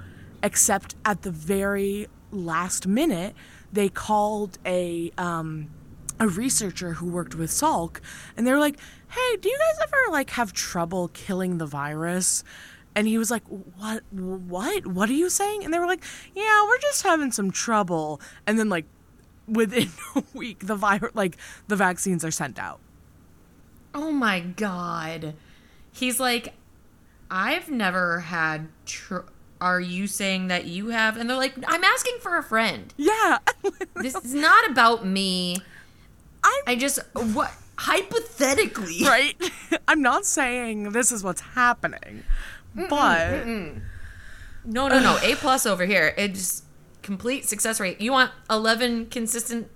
except 0.43 0.95
at 1.05 1.23
the 1.23 1.31
very 1.31 2.07
last 2.31 2.87
minute, 2.87 3.35
they 3.73 3.89
called 3.89 4.59
a 4.67 5.11
um, 5.17 5.71
a 6.19 6.29
researcher 6.29 6.95
who 6.95 7.07
worked 7.11 7.35
with 7.35 7.51
Salk, 7.51 8.01
and 8.37 8.47
they 8.47 8.53
were 8.53 8.59
like, 8.59 8.79
"Hey, 9.09 9.37
do 9.41 9.49
you 9.49 9.59
guys 9.59 9.87
ever 9.87 10.13
like 10.13 10.31
have 10.31 10.53
trouble 10.53 11.09
killing 11.09 11.59
the 11.59 11.67
virus?" 11.67 12.45
And 12.95 13.07
he 13.07 13.19
was 13.19 13.31
like, 13.31 13.45
"What? 13.47 14.03
What? 14.11 14.87
What 14.87 15.09
are 15.09 15.15
you 15.15 15.31
saying?" 15.31 15.65
And 15.65 15.73
they 15.73 15.79
were 15.79 15.87
like, 15.87 16.05
"Yeah, 16.35 16.65
we're 16.65 16.79
just 16.79 17.03
having 17.03 17.33
some 17.33 17.51
trouble." 17.51 18.21
And 18.47 18.59
then 18.59 18.69
like 18.69 18.87
within 19.47 19.91
a 20.17 20.23
week, 20.35 20.67
the 20.67 20.77
virus, 20.77 21.15
like 21.15 21.37
the 21.69 21.77
vaccines 21.77 22.25
are 22.25 22.31
sent 22.31 22.59
out. 22.59 22.81
Oh 23.95 24.11
my 24.13 24.41
god. 24.41 25.35
He's 25.93 26.21
like, 26.21 26.55
I've 27.31 27.71
never 27.71 28.21
had. 28.21 28.69
Tr- 28.87 29.27
Are 29.61 29.81
you 29.81 30.07
saying 30.07 30.49
that 30.49 30.65
you 30.67 30.89
have? 30.89 31.17
And 31.17 31.29
they're 31.29 31.37
like, 31.37 31.55
I'm 31.67 31.85
asking 31.85 32.17
for 32.21 32.37
a 32.37 32.43
friend. 32.43 32.93
Yeah. 32.97 33.39
This 33.97 34.15
is 34.15 34.33
not 34.35 34.71
about 34.71 35.05
me. 35.05 35.59
I'm 36.43 36.63
I 36.67 36.75
just 36.77 37.01
what 37.35 37.53
hypothetically. 37.77 39.01
right? 39.05 39.35
I'm 39.89 40.01
not 40.01 40.25
saying 40.25 40.93
this 40.93 41.13
is 41.13 41.23
what's 41.23 41.43
happening, 41.43 42.25
but 42.75 43.45
No, 43.47 43.75
no, 44.65 44.89
no. 44.89 45.19
A 45.23 45.35
plus 45.35 45.67
over 45.67 45.85
here. 45.85 46.15
It's 46.17 46.63
complete 47.03 47.47
success 47.47 47.79
rate. 47.81 48.01
You 48.01 48.13
want 48.13 48.31
11 48.49 49.07
consistent 49.07 49.69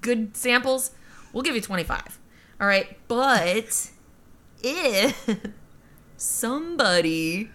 good 0.00 0.36
samples? 0.36 0.92
We'll 1.34 1.42
give 1.42 1.54
you 1.54 1.60
25. 1.60 2.18
All 2.64 2.68
right. 2.68 2.96
But 3.08 3.90
if 4.62 5.28
somebody 6.16 7.50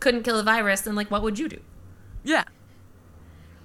couldn't 0.00 0.22
kill 0.22 0.36
the 0.36 0.42
virus, 0.42 0.82
then 0.82 0.94
like 0.94 1.10
what 1.10 1.22
would 1.22 1.38
you 1.38 1.48
do? 1.48 1.60
yeah. 2.22 2.44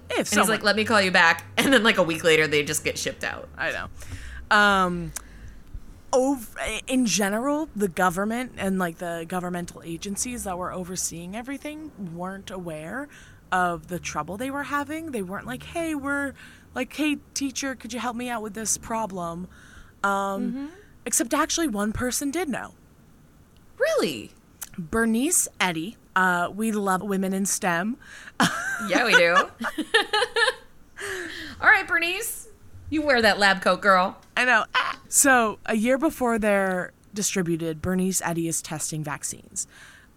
If 0.08 0.18
And 0.20 0.26
someone, 0.26 0.44
he's 0.44 0.48
like, 0.48 0.62
let 0.62 0.74
me 0.76 0.86
call 0.86 1.02
you 1.02 1.10
back. 1.10 1.44
And 1.58 1.70
then 1.70 1.82
like 1.82 1.98
a 1.98 2.02
week 2.02 2.24
later, 2.24 2.46
they 2.46 2.62
just 2.62 2.82
get 2.82 2.96
shipped 2.96 3.24
out. 3.24 3.50
I 3.58 3.72
know. 3.72 4.56
Um, 4.56 5.12
over, 6.14 6.58
in 6.86 7.04
general, 7.04 7.68
the 7.76 7.88
government 7.88 8.52
and 8.56 8.78
like 8.78 8.96
the 8.96 9.26
governmental 9.28 9.82
agencies 9.84 10.44
that 10.44 10.56
were 10.56 10.72
overseeing 10.72 11.36
everything 11.36 11.92
weren't 12.14 12.50
aware 12.50 13.06
of 13.52 13.88
the 13.88 13.98
trouble 13.98 14.38
they 14.38 14.50
were 14.50 14.62
having. 14.62 15.10
They 15.10 15.20
weren't 15.20 15.46
like, 15.46 15.64
"Hey, 15.64 15.94
we're 15.94 16.32
like, 16.74 16.94
hey, 16.96 17.18
teacher, 17.34 17.74
could 17.74 17.92
you 17.92 17.98
help 18.00 18.16
me 18.16 18.30
out 18.30 18.40
with 18.40 18.54
this 18.54 18.78
problem?" 18.78 19.46
Um, 20.02 20.70
except 21.06 21.32
actually, 21.32 21.68
one 21.68 21.92
person 21.92 22.30
did 22.30 22.48
know. 22.48 22.74
Really? 23.78 24.32
Bernice 24.78 25.48
Eddy. 25.58 25.96
Uh, 26.14 26.50
we 26.54 26.72
love 26.72 27.02
women 27.02 27.32
in 27.32 27.46
STEM. 27.46 27.96
Yeah, 28.88 29.04
we 29.06 29.12
do. 29.14 29.34
All 31.60 31.68
right, 31.68 31.86
Bernice. 31.86 32.48
You 32.90 33.02
wear 33.02 33.20
that 33.22 33.38
lab 33.38 33.62
coat, 33.62 33.80
girl. 33.80 34.16
I 34.36 34.44
know. 34.44 34.64
So, 35.08 35.58
a 35.66 35.76
year 35.76 35.98
before 35.98 36.38
they're 36.38 36.92
distributed, 37.14 37.80
Bernice 37.82 38.20
Eddy 38.24 38.48
is 38.48 38.62
testing 38.62 39.02
vaccines. 39.02 39.66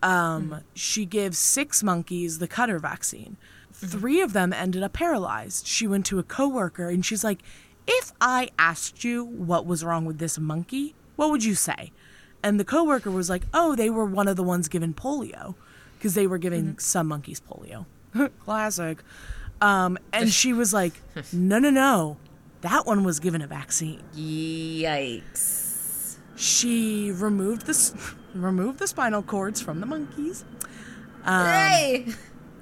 Um, 0.04 0.62
She 0.74 1.06
gives 1.06 1.38
six 1.40 1.84
monkeys 1.84 2.40
the 2.40 2.48
Cutter 2.48 2.80
vaccine. 2.80 3.38
Three 3.74 4.22
of 4.22 4.34
them 4.34 4.52
ended 4.54 4.84
up 4.84 4.94
paralyzed. 4.94 5.66
She 5.68 5.88
went 5.88 6.06
to 6.08 6.20
a 6.20 6.24
coworker 6.24 6.90
and 6.90 7.06
she's 7.06 7.24
like, 7.24 7.40
"If 7.88 8.12
I 8.22 8.50
asked 8.58 9.04
you 9.04 9.24
what 9.24 9.66
was 9.66 9.84
wrong 9.84 10.06
with 10.06 10.20
this 10.20 10.40
monkey, 10.40 10.96
what 11.16 11.32
would 11.32 11.44
you 11.44 11.56
say?" 11.56 11.92
And 12.44 12.60
the 12.60 12.66
coworker 12.66 13.12
was 13.12 13.30
like, 13.30 13.44
"Oh, 13.54 13.76
they 13.76 13.90
were 13.90 14.06
one 14.06 14.28
of 14.28 14.38
the 14.38 14.44
ones 14.44 14.68
given 14.68 14.94
polio, 14.94 15.56
because 15.98 16.14
they 16.14 16.28
were 16.28 16.38
giving 16.38 16.78
some 16.80 17.08
monkeys 17.08 17.42
polio." 17.42 17.86
Classic. 18.46 19.00
Um, 19.62 19.98
and 20.14 20.32
she 20.32 20.54
was 20.54 20.74
like, 20.74 20.94
no, 21.34 21.60
no, 21.60 21.70
no. 21.70 22.18
That 22.62 22.86
one 22.86 23.04
was 23.04 23.20
given 23.20 23.42
a 23.42 23.48
vaccine. 23.48 24.02
Yikes. 24.16 26.18
She 26.36 27.12
removed 27.12 27.66
the, 27.66 28.16
removed 28.34 28.80
the 28.80 28.88
spinal 28.88 29.22
cords 29.22 29.62
from 29.62 29.80
the 29.80 29.86
monkeys. 29.86 30.46
Hey! 31.26 32.08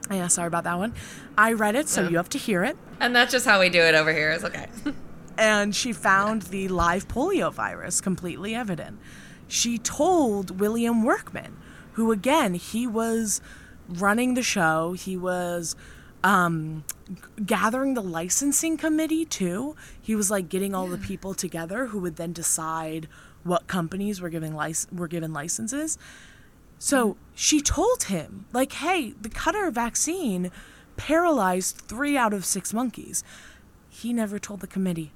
Yeah, 0.10 0.28
sorry 0.28 0.48
about 0.48 0.64
that 0.64 0.78
one. 0.78 0.94
I 1.38 1.54
read 1.54 1.76
it, 1.76 1.88
so 1.88 2.08
you 2.08 2.18
have 2.18 2.30
to 2.30 2.38
hear 2.38 2.64
it. 2.64 2.78
And 3.00 3.16
that's 3.16 3.32
just 3.32 3.46
how 3.46 3.60
we 3.60 3.70
do 3.70 3.82
it 3.82 3.94
over 3.94 4.14
here. 4.14 4.32
It's 4.32 4.44
okay. 4.44 4.68
and 5.38 5.76
she 5.76 5.94
found 5.94 6.44
the 6.44 6.68
live 6.68 7.08
polio 7.08 7.52
virus 7.52 8.02
completely 8.02 8.56
evident. 8.56 9.00
She 9.48 9.78
told 9.78 10.60
William 10.60 11.04
Workman, 11.04 11.58
who 11.94 12.12
again, 12.12 12.56
he 12.56 12.86
was 12.88 13.42
running 13.88 14.34
the 14.34 14.44
show, 14.44 14.94
he 14.94 15.16
was 15.16 15.76
um, 16.24 16.84
gathering 17.46 17.94
the 17.94 18.02
licensing 18.02 18.78
committee 18.78 19.26
too. 19.26 19.76
He 20.02 20.16
was 20.16 20.30
like 20.30 20.50
getting 20.50 20.76
all 20.76 20.88
the 20.88 20.98
people 20.98 21.34
together 21.34 21.88
who 21.88 22.00
would 22.00 22.18
then 22.18 22.34
decide 22.34 23.08
what 23.44 23.68
companies 23.68 24.20
were 24.20 24.30
giving 24.30 24.56
lic- 24.56 24.92
were 24.92 25.08
given 25.08 25.32
licenses. 25.32 25.98
So 26.80 27.18
she 27.34 27.62
told 27.62 28.04
him, 28.04 28.46
like, 28.54 28.74
hey, 28.74 29.14
the 29.20 29.30
Cutter 29.30 29.72
vaccine 29.72 30.52
paralyzed 30.96 31.78
three 31.88 32.18
out 32.18 32.34
of 32.34 32.46
six 32.46 32.74
monkeys. 32.74 33.24
He 33.90 34.14
never 34.14 34.38
told 34.38 34.60
the 34.60 34.68
committee. 34.68 35.12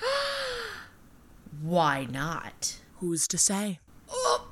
Why 1.62 2.06
not? 2.10 2.80
Who's 2.98 3.26
to 3.28 3.38
say? 3.38 3.80
Oh, 4.10 4.48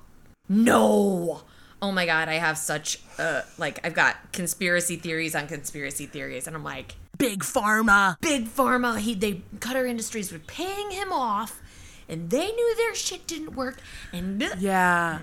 No. 0.49 1.43
Oh 1.81 1.91
my 1.91 2.07
god, 2.07 2.29
I 2.29 2.35
have 2.35 2.59
such 2.59 3.01
uh 3.19 3.43
like 3.59 3.85
I've 3.85 3.95
got 3.95 4.33
conspiracy 4.33 4.97
theories 4.97 5.35
on 5.35 5.49
conspiracy 5.49 6.07
theories 6.07 6.47
and 6.47 6.55
I'm 6.55 6.63
like 6.63 6.95
Big 7.19 7.41
Pharma. 7.43 8.17
big 8.21 8.47
pharma 8.49 8.99
he 8.99 9.15
they 9.15 9.43
Cutter 9.61 9.85
Industries 9.87 10.31
were 10.33 10.39
paying 10.39 10.93
him 10.93 11.13
off 11.13 11.61
and 12.09 12.31
they 12.31 12.51
knew 12.53 12.77
their 12.77 12.95
shit 12.95 13.27
didn't 13.27 13.55
work 13.57 13.79
and 14.13 14.45
Yeah. 14.59 15.19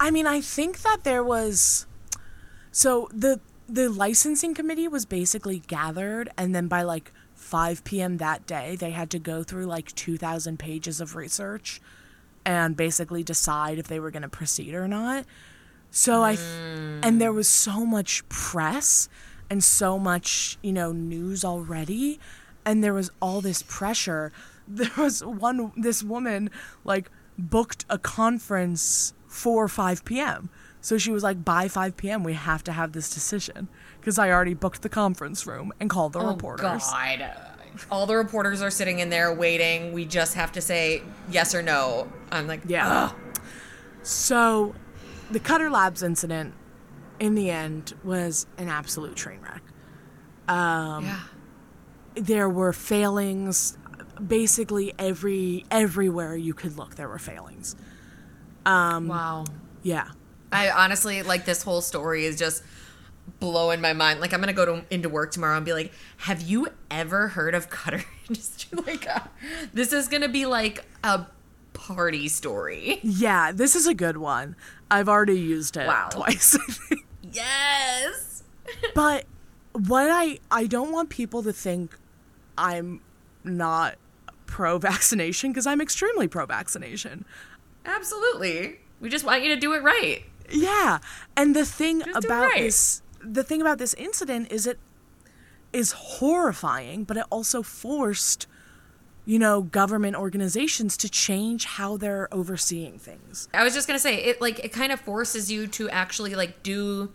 I 0.00 0.10
mean, 0.10 0.26
I 0.26 0.40
think 0.40 0.82
that 0.82 1.04
there 1.04 1.22
was 1.22 1.86
so 2.72 3.08
the 3.12 3.40
the 3.68 3.88
licensing 3.88 4.52
committee 4.52 4.88
was 4.88 5.06
basically 5.06 5.60
gathered 5.68 6.28
and 6.36 6.54
then 6.56 6.66
by 6.66 6.82
like 6.82 7.12
5 7.44 7.84
p.m. 7.84 8.16
that 8.16 8.46
day, 8.46 8.74
they 8.74 8.90
had 8.90 9.10
to 9.10 9.18
go 9.18 9.42
through 9.42 9.66
like 9.66 9.94
2000 9.94 10.58
pages 10.58 11.00
of 11.00 11.14
research 11.14 11.80
and 12.44 12.76
basically 12.76 13.22
decide 13.22 13.78
if 13.78 13.86
they 13.86 14.00
were 14.00 14.10
going 14.10 14.22
to 14.22 14.28
proceed 14.28 14.74
or 14.74 14.88
not. 14.88 15.24
So 15.90 16.22
I 16.22 16.36
th- 16.36 16.48
and 17.02 17.20
there 17.20 17.32
was 17.32 17.48
so 17.48 17.84
much 17.84 18.26
press 18.28 19.08
and 19.50 19.62
so 19.62 19.98
much, 19.98 20.58
you 20.62 20.72
know, 20.72 20.90
news 20.92 21.44
already 21.44 22.18
and 22.64 22.82
there 22.82 22.94
was 22.94 23.10
all 23.20 23.40
this 23.40 23.62
pressure. 23.62 24.32
There 24.66 24.90
was 24.96 25.22
one 25.22 25.72
this 25.76 26.02
woman 26.02 26.48
like 26.84 27.10
booked 27.38 27.84
a 27.90 27.98
conference 27.98 29.12
for 29.28 29.68
5 29.68 30.06
p.m. 30.06 30.48
So 30.84 30.98
she 30.98 31.10
was 31.12 31.22
like 31.22 31.42
by 31.42 31.68
5 31.68 31.96
p.m. 31.96 32.24
we 32.24 32.34
have 32.34 32.62
to 32.64 32.72
have 32.72 32.92
this 32.92 33.08
decision 33.08 33.68
because 33.98 34.18
I 34.18 34.30
already 34.30 34.52
booked 34.52 34.82
the 34.82 34.90
conference 34.90 35.46
room 35.46 35.72
and 35.80 35.88
called 35.88 36.12
the 36.12 36.18
oh 36.18 36.26
reporters. 36.26 36.60
god. 36.60 37.32
All 37.90 38.04
the 38.04 38.16
reporters 38.16 38.60
are 38.60 38.70
sitting 38.70 38.98
in 38.98 39.08
there 39.08 39.32
waiting. 39.32 39.94
We 39.94 40.04
just 40.04 40.34
have 40.34 40.52
to 40.52 40.60
say 40.60 41.00
yes 41.30 41.54
or 41.54 41.62
no. 41.62 42.12
I'm 42.30 42.46
like, 42.46 42.60
Yeah. 42.66 43.12
So, 44.02 44.74
the 45.30 45.40
Cutter 45.40 45.70
Labs 45.70 46.02
incident, 46.02 46.52
in 47.18 47.34
the 47.34 47.48
end, 47.48 47.94
was 48.04 48.46
an 48.58 48.68
absolute 48.68 49.16
train 49.16 49.40
wreck. 49.40 49.62
Um, 50.48 51.06
yeah. 51.06 51.20
There 52.14 52.50
were 52.50 52.74
failings, 52.74 53.78
basically 54.24 54.92
every 54.98 55.64
everywhere 55.70 56.36
you 56.36 56.52
could 56.52 56.76
look. 56.76 56.96
There 56.96 57.08
were 57.08 57.18
failings. 57.18 57.74
Um, 58.66 59.08
wow. 59.08 59.46
Yeah. 59.82 60.08
I 60.54 60.70
honestly 60.70 61.22
like 61.22 61.44
this 61.44 61.62
whole 61.62 61.80
story 61.80 62.24
is 62.24 62.38
just 62.38 62.62
blowing 63.40 63.80
my 63.80 63.92
mind. 63.92 64.20
Like 64.20 64.32
I'm 64.32 64.40
gonna 64.40 64.52
go 64.52 64.64
to, 64.64 64.84
into 64.90 65.08
work 65.08 65.32
tomorrow 65.32 65.56
and 65.56 65.64
be 65.64 65.72
like, 65.72 65.92
"Have 66.18 66.42
you 66.42 66.68
ever 66.90 67.28
heard 67.28 67.54
of 67.54 67.68
Cutter 67.70 68.04
Industry?" 68.28 68.78
like, 68.86 69.08
uh, 69.08 69.20
this 69.72 69.92
is 69.92 70.08
gonna 70.08 70.28
be 70.28 70.46
like 70.46 70.84
a 71.02 71.26
party 71.72 72.28
story. 72.28 73.00
Yeah, 73.02 73.50
this 73.52 73.74
is 73.74 73.86
a 73.86 73.94
good 73.94 74.16
one. 74.16 74.56
I've 74.90 75.08
already 75.08 75.38
used 75.40 75.76
it 75.76 75.86
Wow. 75.86 76.08
twice. 76.10 76.56
Yes. 77.32 78.44
but 78.94 79.24
what 79.72 80.08
I 80.10 80.38
I 80.52 80.66
don't 80.66 80.92
want 80.92 81.08
people 81.10 81.42
to 81.42 81.52
think 81.52 81.96
I'm 82.56 83.00
not 83.42 83.96
pro 84.46 84.78
vaccination 84.78 85.50
because 85.50 85.66
I'm 85.66 85.80
extremely 85.80 86.28
pro 86.28 86.46
vaccination. 86.46 87.24
Absolutely. 87.84 88.78
We 89.00 89.08
just 89.08 89.24
want 89.24 89.42
you 89.42 89.48
to 89.54 89.60
do 89.60 89.72
it 89.74 89.82
right. 89.82 90.22
Yeah, 90.50 90.98
and 91.36 91.54
the 91.56 91.64
thing 91.64 92.00
Just 92.04 92.24
about 92.24 92.48
right. 92.48 92.62
this, 92.62 93.02
the 93.20 93.42
thing 93.42 93.60
about 93.60 93.78
this 93.78 93.94
incident 93.94 94.52
is 94.52 94.66
it 94.66 94.78
is 95.72 95.92
horrifying, 95.92 97.04
but 97.04 97.16
it 97.16 97.24
also 97.30 97.62
forced, 97.62 98.46
you 99.24 99.38
know, 99.38 99.62
government 99.62 100.16
organizations 100.16 100.96
to 100.98 101.08
change 101.08 101.64
how 101.64 101.96
they're 101.96 102.32
overseeing 102.32 102.98
things. 102.98 103.48
I 103.54 103.64
was 103.64 103.74
just 103.74 103.86
gonna 103.88 103.98
say 103.98 104.16
it. 104.24 104.40
Like 104.40 104.64
it 104.64 104.72
kind 104.72 104.92
of 104.92 105.00
forces 105.00 105.50
you 105.50 105.66
to 105.68 105.88
actually 105.90 106.34
like 106.34 106.62
do 106.62 107.12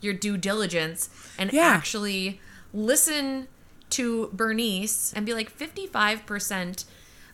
your 0.00 0.14
due 0.14 0.36
diligence 0.38 1.10
and 1.38 1.52
Yeah. 1.52 1.66
actually 1.68 2.40
listen 2.72 3.46
to 3.90 4.30
Bernice 4.32 5.12
and 5.14 5.26
be 5.26 5.34
like, 5.34 5.50
fifty-five 5.50 6.24
percent 6.26 6.84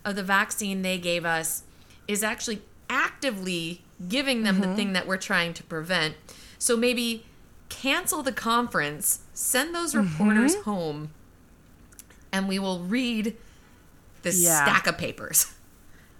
of 0.03 0.15
the 0.15 0.23
vaccine 0.23 0.81
they 0.81 0.97
gave 0.97 1.23
us 1.25 1.63
is 2.07 2.23
actually 2.23 2.61
actively 2.89 3.83
giving 4.07 4.43
them 4.43 4.59
the 4.61 4.73
thing 4.75 4.93
that 4.93 5.07
we're 5.07 5.17
trying 5.17 5.53
to 5.55 5.63
prevent. 5.63 6.15
So 6.59 6.77
maybe 6.77 7.25
cancel 7.69 8.23
the 8.23 8.31
conference, 8.31 9.19
send 9.33 9.73
those 9.75 9.95
reporters 9.95 10.55
home, 10.63 11.09
and 12.31 12.47
we 12.47 12.59
will 12.59 12.79
read 12.83 13.35
this 14.21 14.37
Yeah. 14.39 14.63
stack 14.63 14.87
of 14.87 14.97
papers. 14.97 15.53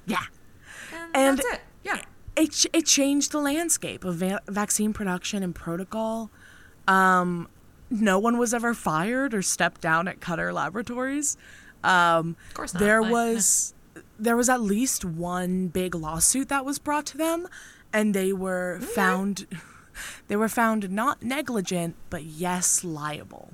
Yeah, 0.05 0.24
And, 0.91 1.15
And- 1.15 1.38
that's 1.39 1.53
it. 1.55 1.61
Yeah. 1.84 2.01
it 2.36 2.65
it 2.74 2.86
changed 2.86 3.32
the 3.32 3.39
landscape 3.39 4.03
of 4.05 4.15
va- 4.15 4.41
vaccine 4.47 4.93
production 4.93 5.43
and 5.43 5.53
protocol. 5.53 6.32
Um, 6.88 7.47
no 7.89 8.18
one 8.20 8.38
was 8.38 8.53
ever 8.53 8.74
fired 8.74 9.34
or 9.34 9.41
stepped 9.41 9.82
down 9.82 10.07
at 10.07 10.20
Cutter 10.22 10.53
Laboratories. 10.53 11.36
Um, 11.84 12.36
Of 12.49 12.53
course 12.53 12.74
not. 12.74 12.80
there 12.80 13.01
was 13.01 13.74
there 14.20 14.36
was 14.36 14.49
at 14.49 14.61
least 14.61 15.05
one 15.05 15.68
big 15.68 15.95
lawsuit 15.95 16.49
that 16.49 16.65
was 16.65 16.80
brought 16.80 17.05
to 17.07 17.18
them 17.18 17.47
and 17.93 18.13
they 18.13 18.34
were 18.34 18.80
found 18.80 19.47
they 20.28 20.36
were 20.36 20.49
found 20.49 20.89
not 20.89 21.24
negligent 21.24 21.95
but 22.09 22.24
yes 22.24 22.84
liable. 22.84 23.51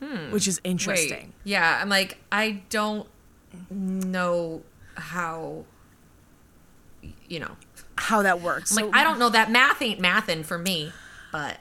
Hmm. 0.00 0.30
Which 0.30 0.46
is 0.46 0.60
interesting. 0.62 1.26
Wait, 1.26 1.32
yeah, 1.44 1.78
I'm 1.80 1.88
like, 1.88 2.18
I 2.30 2.62
don't 2.68 3.08
know 3.70 4.62
how, 4.94 5.64
you 7.28 7.40
know, 7.40 7.56
how 7.96 8.20
that 8.20 8.42
works. 8.42 8.76
I'm 8.76 8.86
like, 8.90 8.94
I 8.94 9.04
don't 9.04 9.18
know. 9.18 9.30
That 9.30 9.50
math 9.50 9.80
ain't 9.80 9.98
mathin' 9.98 10.44
for 10.44 10.58
me, 10.58 10.92
but 11.32 11.58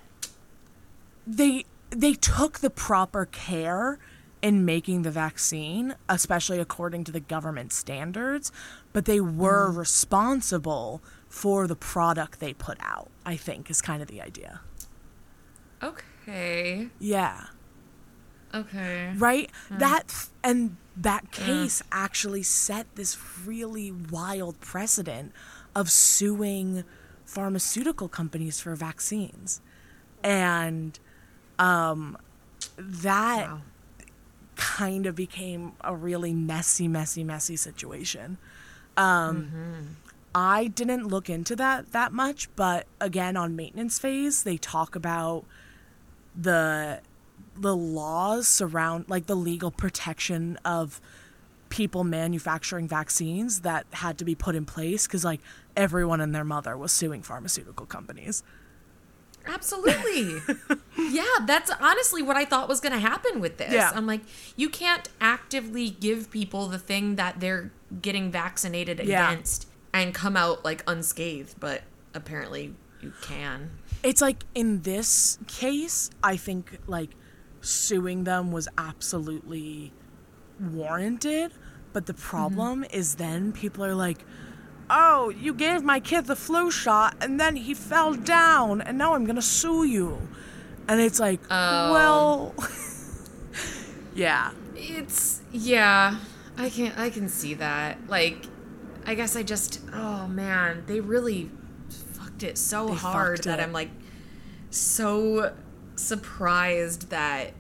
they 1.26 1.64
they 1.92 2.14
took 2.14 2.60
the 2.60 2.70
proper 2.70 3.26
care 3.26 4.00
in 4.46 4.64
making 4.64 5.02
the 5.02 5.10
vaccine, 5.10 5.96
especially 6.08 6.60
according 6.60 7.04
to 7.04 7.12
the 7.12 7.20
government 7.20 7.74
standards, 7.74 8.52
but 8.94 9.06
they 9.06 9.20
were 9.20 9.72
responsible 9.72 11.02
for 11.28 11.66
the 11.66 11.76
product 11.76 12.40
they 12.40 12.54
put 12.54 12.78
out. 12.80 13.10
I 13.26 13.38
think 13.38 13.72
is 13.72 13.82
kind 13.82 14.04
of 14.04 14.08
the 14.08 14.22
idea. 14.22 14.62
okay, 15.82 16.90
Yeah. 17.00 17.46
okay. 18.54 19.14
Right? 19.18 19.50
That 19.72 20.28
and 20.44 20.78
that 20.96 21.32
case 21.32 21.82
actually 21.92 22.44
set 22.44 22.86
this 22.96 23.18
really 23.46 23.92
wild 23.92 24.60
precedent 24.62 25.32
of 25.74 25.90
suing 25.90 26.84
pharmaceutical 27.26 28.08
companies 28.10 28.60
for 28.60 28.76
vaccines. 28.76 29.60
And 30.24 31.00
um 31.58 32.16
that 32.78 33.48
Wow. 33.50 33.62
Kind 34.56 35.06
of 35.06 35.16
became 35.16 35.74
a 35.82 35.96
really 35.96 36.34
messy, 36.34 36.88
messy, 36.88 37.24
messy 37.24 37.56
situation. 37.56 38.38
Um, 38.98 39.98
I 40.34 40.68
didn't 40.68 41.08
look 41.08 41.30
into 41.30 41.56
that 41.56 41.92
that 41.92 42.12
much, 42.12 42.50
but 42.56 42.88
again, 43.00 43.38
on 43.38 43.56
maintenance 43.56 44.00
phase, 44.00 44.44
they 44.44 44.58
talk 44.58 44.96
about 44.96 45.46
the 46.36 47.02
the 47.58 47.76
laws 47.76 48.48
surround 48.48 49.06
like 49.08 49.28
the 49.28 49.36
legal 49.36 49.72
protection 49.72 50.58
of 50.66 51.00
people 51.70 52.04
manufacturing 52.04 52.88
vaccines 52.88 53.62
that 53.62 53.86
had 53.92 54.18
to 54.18 54.26
be 54.26 54.36
put 54.36 54.56
in 54.56 54.66
place 54.66 55.08
because 55.08 55.26
like 55.26 55.42
everyone 55.76 56.22
and 56.22 56.34
their 56.36 56.44
mother 56.44 56.78
was 56.78 56.92
suing 56.92 57.22
pharmaceutical 57.22 57.86
companies. 57.86 58.44
Absolutely. 59.48 60.42
yeah, 60.98 61.24
that's 61.46 61.72
honestly 61.80 62.22
what 62.22 62.36
I 62.36 62.46
thought 62.46 62.68
was 62.68 62.80
going 62.80 62.94
to 62.94 63.00
happen 63.00 63.40
with 63.40 63.58
this. 63.58 63.74
Yeah. 63.74 63.92
I'm 63.94 64.08
like, 64.08 64.22
you 64.56 64.70
can't 64.70 65.10
actively 65.22 65.90
give 65.90 66.32
people 66.32 66.68
the 66.68 66.80
thing 66.80 67.16
that 67.16 67.40
they're 67.40 67.72
getting 68.02 68.32
vaccinated 68.32 69.00
Yeah. 69.00 69.32
against 69.32 69.68
and 69.94 70.14
come 70.14 70.36
out 70.36 70.66
like 70.66 70.84
unscathed, 70.88 71.60
but 71.60 71.84
apparently 72.14 72.76
you 73.02 73.14
can. 73.22 73.72
It's 74.04 74.22
like 74.22 74.44
in 74.54 74.82
this 74.82 75.38
case, 75.48 76.10
I 76.24 76.38
think 76.38 76.80
like 76.88 77.12
suing 77.62 78.24
them 78.24 78.52
was 78.52 78.68
absolutely 78.78 79.94
warranted. 80.60 81.52
But 81.94 82.06
the 82.06 82.14
mm-hmm. 82.14 82.30
problem 82.30 82.86
is 82.92 83.16
then 83.16 83.52
people 83.52 83.86
are 83.86 83.96
like, 83.96 84.20
oh, 84.90 85.30
you 85.30 85.54
gave 85.54 85.84
my 85.84 86.00
kid 86.00 86.26
the 86.26 86.36
flu 86.36 86.70
shot 86.72 87.16
and 87.22 87.40
then 87.40 87.56
he 87.56 87.74
fell 87.74 88.14
down 88.14 88.82
and 88.82 88.98
now 88.98 89.14
I'm 89.16 89.26
going 89.26 89.36
to 89.36 89.42
sue 89.42 89.84
you. 89.84 90.18
And 90.88 91.02
it's 91.02 91.20
like, 91.20 91.40
Oh. 91.50 91.92
well, 91.92 92.56
yeah. 94.16 94.52
It's 94.76 95.42
yeah, 95.52 96.18
I 96.58 96.70
can 96.70 96.92
I 96.98 97.10
can 97.10 97.28
see 97.30 97.54
that. 97.56 98.08
Like 98.08 98.46
I 99.06 99.16
guess 99.16 99.36
I 99.36 99.44
just 99.44 99.82
oh 99.94 100.28
man, 100.28 100.84
they 100.86 101.00
really 101.00 101.50
fucked 101.90 102.44
it 102.44 102.58
so 102.58 102.88
They 102.90 102.94
hard 102.96 103.44
that 103.46 103.60
it. 103.60 103.64
I'm 103.64 103.72
like 103.72 103.90
so 104.70 105.54
surprised 105.96 107.10
that 107.10 107.54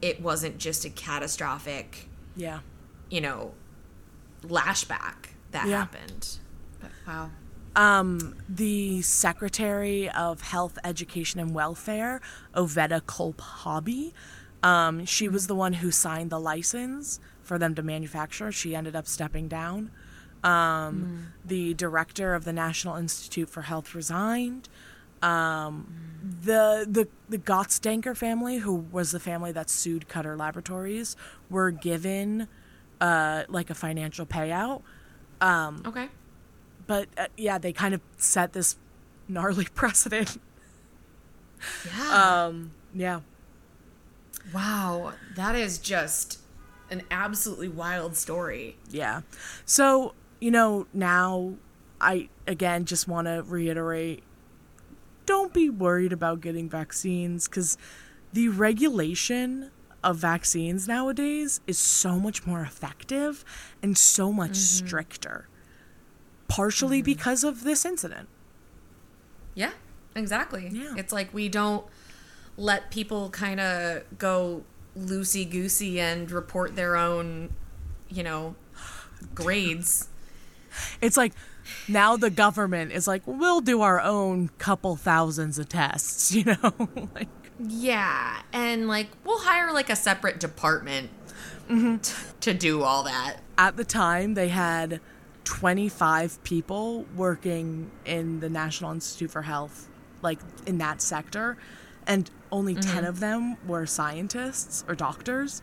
it 0.00 0.20
wasn't 0.20 0.58
just 0.58 0.84
a 0.84 0.90
catastrophic, 0.90 2.08
Yeah. 2.36 2.60
you 3.10 3.20
know, 3.20 3.52
lashback 4.42 5.30
that 5.50 5.66
Yeah. 5.68 5.78
happened. 5.78 6.38
Wow. 7.12 7.30
Um, 7.74 8.36
the 8.48 9.02
Secretary 9.02 10.08
of 10.10 10.42
Health, 10.42 10.78
Education, 10.84 11.40
and 11.40 11.54
Welfare, 11.54 12.20
Oveta 12.54 13.04
Culp 13.06 13.40
Hobby, 13.40 14.12
um, 14.62 15.04
she 15.06 15.28
was 15.28 15.46
the 15.46 15.54
one 15.54 15.74
who 15.74 15.90
signed 15.90 16.30
the 16.30 16.38
license 16.38 17.18
for 17.42 17.58
them 17.58 17.74
to 17.74 17.82
manufacture. 17.82 18.52
She 18.52 18.74
ended 18.74 18.94
up 18.94 19.06
stepping 19.06 19.48
down. 19.48 19.90
Um, 20.44 21.32
The 21.44 21.74
director 21.74 22.34
of 22.34 22.44
the 22.44 22.52
National 22.52 22.96
Institute 22.96 23.48
for 23.48 23.62
Health 23.62 23.94
resigned. 23.94 24.68
Um, 25.22 25.86
the 26.44 26.84
the 26.88 27.08
the 27.28 27.38
Gottsdanker 27.38 28.16
family, 28.16 28.58
who 28.58 28.74
was 28.74 29.12
the 29.12 29.20
family 29.20 29.52
that 29.52 29.70
sued 29.70 30.08
Cutter 30.08 30.36
Laboratories, 30.36 31.16
were 31.48 31.70
given 31.70 32.48
uh, 33.00 33.44
like 33.48 33.70
a 33.70 33.74
financial 33.74 34.26
payout 34.26 34.82
Okay. 35.86 36.08
But 36.86 37.08
uh, 37.16 37.26
yeah, 37.36 37.58
they 37.58 37.72
kind 37.72 37.94
of 37.94 38.00
set 38.16 38.52
this 38.52 38.76
gnarly 39.28 39.66
precedent. 39.74 40.40
Yeah. 41.86 42.44
Um, 42.46 42.72
yeah, 42.94 43.20
wow. 44.52 45.12
That 45.36 45.54
is 45.54 45.78
just 45.78 46.40
an 46.90 47.02
absolutely 47.10 47.68
wild 47.68 48.16
story. 48.16 48.76
yeah. 48.90 49.22
So 49.64 50.14
you 50.40 50.50
know, 50.50 50.86
now 50.92 51.54
I 52.00 52.28
again 52.46 52.84
just 52.84 53.06
want 53.06 53.28
to 53.28 53.44
reiterate: 53.46 54.22
don't 55.24 55.52
be 55.52 55.70
worried 55.70 56.12
about 56.12 56.40
getting 56.40 56.68
vaccines 56.68 57.48
because 57.48 57.78
the 58.32 58.48
regulation 58.48 59.70
of 60.02 60.16
vaccines 60.16 60.88
nowadays 60.88 61.60
is 61.66 61.78
so 61.78 62.18
much 62.18 62.44
more 62.44 62.62
effective 62.62 63.44
and 63.82 63.96
so 63.96 64.32
much 64.32 64.56
stricter. 64.56 65.46
Partially 66.52 66.98
mm-hmm. 66.98 67.06
because 67.06 67.44
of 67.44 67.64
this 67.64 67.84
incident. 67.84 68.28
Yeah, 69.54 69.72
exactly. 70.14 70.68
Yeah. 70.70 70.94
It's 70.96 71.12
like 71.12 71.32
we 71.32 71.48
don't 71.48 71.86
let 72.56 72.90
people 72.90 73.30
kind 73.30 73.60
of 73.60 74.02
go 74.18 74.64
loosey 74.98 75.50
goosey 75.50 76.00
and 76.00 76.30
report 76.30 76.76
their 76.76 76.96
own, 76.96 77.50
you 78.10 78.22
know, 78.22 78.54
grades. 79.34 80.08
It's 81.00 81.16
like 81.16 81.32
now 81.88 82.16
the 82.16 82.30
government 82.30 82.92
is 82.92 83.06
like, 83.06 83.22
we'll 83.26 83.60
do 83.60 83.82
our 83.82 84.00
own 84.00 84.48
couple 84.58 84.96
thousands 84.96 85.58
of 85.58 85.68
tests, 85.68 86.32
you 86.34 86.44
know? 86.44 86.88
like, 87.14 87.28
Yeah, 87.58 88.42
and 88.52 88.88
like 88.88 89.08
we'll 89.24 89.40
hire 89.40 89.72
like 89.72 89.90
a 89.90 89.96
separate 89.96 90.40
department 90.40 91.10
mm-hmm. 91.68 91.96
t- 91.98 92.14
to 92.40 92.54
do 92.54 92.82
all 92.82 93.02
that. 93.04 93.36
at 93.56 93.76
the 93.76 93.84
time, 93.84 94.34
they 94.34 94.48
had 94.48 95.00
25 95.52 96.42
people 96.44 97.04
working 97.14 97.90
in 98.06 98.40
the 98.40 98.48
National 98.48 98.90
Institute 98.90 99.30
for 99.30 99.42
Health, 99.42 99.86
like 100.22 100.38
in 100.66 100.78
that 100.78 101.02
sector, 101.02 101.58
and 102.06 102.30
only 102.50 102.74
10 102.74 102.84
mm-hmm. 102.84 103.04
of 103.04 103.20
them 103.20 103.58
were 103.66 103.84
scientists 103.84 104.82
or 104.88 104.94
doctors. 104.94 105.60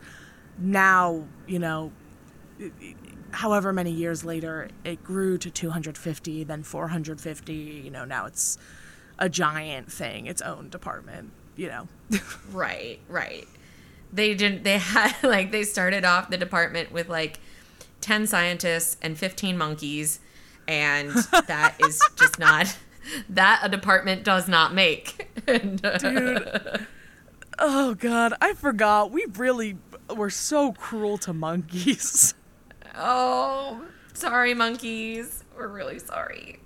Now, 0.56 1.24
you 1.48 1.58
know, 1.58 1.90
however 3.32 3.72
many 3.72 3.90
years 3.90 4.24
later, 4.24 4.68
it 4.84 5.02
grew 5.02 5.36
to 5.38 5.50
250, 5.50 6.44
then 6.44 6.62
450. 6.62 7.52
You 7.52 7.90
know, 7.90 8.04
now 8.04 8.26
it's 8.26 8.58
a 9.18 9.28
giant 9.28 9.90
thing, 9.90 10.26
its 10.26 10.40
own 10.40 10.68
department, 10.68 11.32
you 11.56 11.66
know. 11.66 11.88
Right, 12.52 13.00
right. 13.08 13.48
They 14.12 14.36
didn't. 14.36 14.62
They 14.62 14.78
had 14.78 15.16
like 15.24 15.50
they 15.50 15.64
started 15.64 16.04
off 16.04 16.30
the 16.30 16.38
department 16.38 16.92
with 16.92 17.08
like 17.08 17.40
ten 18.00 18.26
scientists 18.26 18.96
and 19.02 19.16
fifteen 19.18 19.56
monkeys, 19.58 20.20
and 20.68 21.10
that 21.46 21.74
is 21.80 22.00
just 22.16 22.38
not 22.38 22.76
that 23.28 23.60
a 23.62 23.68
department 23.68 24.24
does 24.24 24.48
not 24.48 24.72
make. 24.74 25.28
And, 25.46 25.84
uh, 25.84 25.98
Dude. 25.98 26.86
Oh, 27.58 27.94
God. 27.94 28.32
I 28.40 28.54
forgot. 28.54 29.10
We 29.10 29.26
really 29.36 29.76
were 30.14 30.30
so 30.30 30.72
cruel 30.72 31.18
to 31.18 31.32
monkeys. 31.32 32.34
Oh, 32.96 33.84
sorry, 34.14 34.52
monkeys. 34.52 35.44
We're 35.56 35.68
really 35.68 36.00
sorry. 36.00 36.58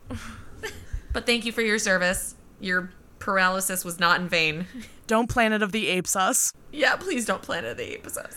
but 1.13 1.27
thank 1.27 1.45
you 1.45 1.53
for 1.53 1.61
your 1.61 1.79
service. 1.79 2.35
Your 2.61 2.91
paralysis 3.19 3.85
was 3.85 4.01
not 4.01 4.21
in 4.21 4.29
vain. 4.29 4.67
Don't 5.07 5.29
Planet 5.29 5.63
of 5.63 5.71
the 5.71 5.87
Apes 5.89 6.17
us. 6.17 6.51
yeah, 6.73 6.97
please 6.97 7.27
don't 7.27 7.43
Planet 7.43 7.73
of 7.73 7.77
the 7.77 7.93
Apes 7.93 8.17
us. 8.17 8.37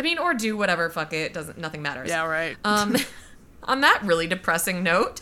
I 0.00 0.02
mean, 0.02 0.18
or 0.18 0.34
do 0.34 0.56
whatever. 0.56 0.88
Fuck 0.90 1.12
it. 1.12 1.32
Doesn't. 1.34 1.58
Nothing 1.58 1.82
matters. 1.82 2.08
Yeah, 2.08 2.24
right. 2.26 2.56
Um, 2.64 2.96
on 3.64 3.80
that 3.82 4.02
really 4.04 4.26
depressing 4.26 4.82
note, 4.82 5.20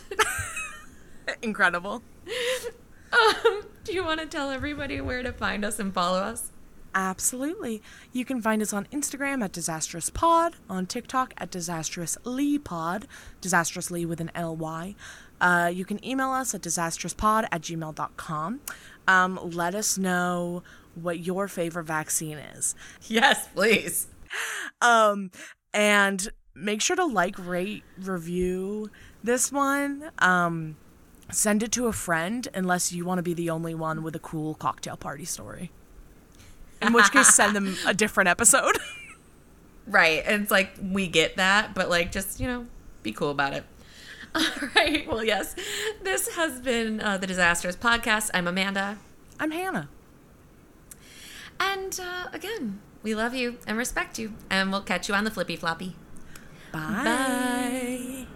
Incredible. 1.41 2.01
um, 3.11 3.63
do 3.83 3.93
you 3.93 4.03
want 4.03 4.19
to 4.19 4.25
tell 4.25 4.49
everybody 4.49 5.01
where 5.01 5.23
to 5.23 5.31
find 5.31 5.63
us 5.65 5.79
and 5.79 5.93
follow 5.93 6.19
us? 6.19 6.51
Absolutely. 6.95 7.81
You 8.11 8.25
can 8.25 8.41
find 8.41 8.61
us 8.61 8.73
on 8.73 8.85
Instagram 8.85 9.43
at 9.43 9.51
Disastrous 9.51 10.09
Pod, 10.09 10.55
on 10.69 10.85
TikTok 10.87 11.33
at 11.37 11.51
Disastrous 11.51 12.17
Lee 12.23 12.57
Pod, 12.57 13.07
disastrously 13.39 14.05
with 14.05 14.19
an 14.19 14.31
L-Y. 14.33 14.95
Uh, 15.39 15.69
you 15.71 15.85
can 15.85 16.03
email 16.03 16.31
us 16.31 16.55
at 16.55 16.61
disastrouspod 16.61 17.47
at 17.51 17.61
gmail.com. 17.61 18.61
Um, 19.07 19.39
let 19.43 19.75
us 19.75 19.97
know 19.97 20.63
what 20.95 21.19
your 21.19 21.47
favorite 21.47 21.83
vaccine 21.83 22.39
is. 22.39 22.73
Yes, 23.07 23.47
please. 23.53 24.07
Um, 24.79 25.31
and 25.73 26.29
make 26.53 26.81
sure 26.81 26.95
to 26.95 27.05
like, 27.05 27.35
rate, 27.39 27.83
review 27.99 28.91
this 29.23 29.51
one. 29.51 30.11
Um, 30.19 30.77
send 31.31 31.63
it 31.63 31.71
to 31.73 31.87
a 31.87 31.93
friend 31.93 32.47
unless 32.53 32.91
you 32.91 33.03
want 33.03 33.17
to 33.17 33.23
be 33.23 33.33
the 33.33 33.49
only 33.49 33.73
one 33.73 34.03
with 34.03 34.15
a 34.15 34.19
cool 34.19 34.53
cocktail 34.53 34.95
party 34.95 35.25
story. 35.25 35.71
In 36.79 36.93
which 36.93 37.11
case, 37.11 37.33
send 37.33 37.55
them 37.55 37.75
a 37.87 37.93
different 37.95 38.29
episode. 38.29 38.77
Right. 39.87 40.21
And 40.25 40.43
it's 40.43 40.51
like 40.51 40.71
we 40.81 41.07
get 41.07 41.37
that, 41.37 41.73
but 41.73 41.89
like 41.89 42.11
just, 42.11 42.39
you 42.39 42.47
know, 42.47 42.65
be 43.03 43.13
cool 43.13 43.31
about 43.31 43.53
it. 43.53 43.63
All 44.35 44.43
right. 44.75 45.07
Well, 45.07 45.23
yes. 45.23 45.55
This 46.03 46.35
has 46.35 46.59
been 46.59 46.99
uh, 46.99 47.17
the 47.17 47.25
Disastrous 47.25 47.77
Podcast. 47.77 48.29
I'm 48.33 48.47
Amanda. 48.47 48.97
I'm 49.39 49.51
Hannah. 49.51 49.87
And 51.59 51.97
uh, 52.01 52.27
again, 52.33 52.81
we 53.03 53.15
love 53.15 53.33
you 53.33 53.57
and 53.65 53.77
respect 53.77 54.19
you, 54.19 54.33
and 54.49 54.71
we'll 54.71 54.81
catch 54.81 55.07
you 55.07 55.15
on 55.15 55.23
the 55.23 55.31
Flippy 55.31 55.55
Floppy. 55.55 55.95
Bye. 56.71 57.01
Bye. 57.03 58.27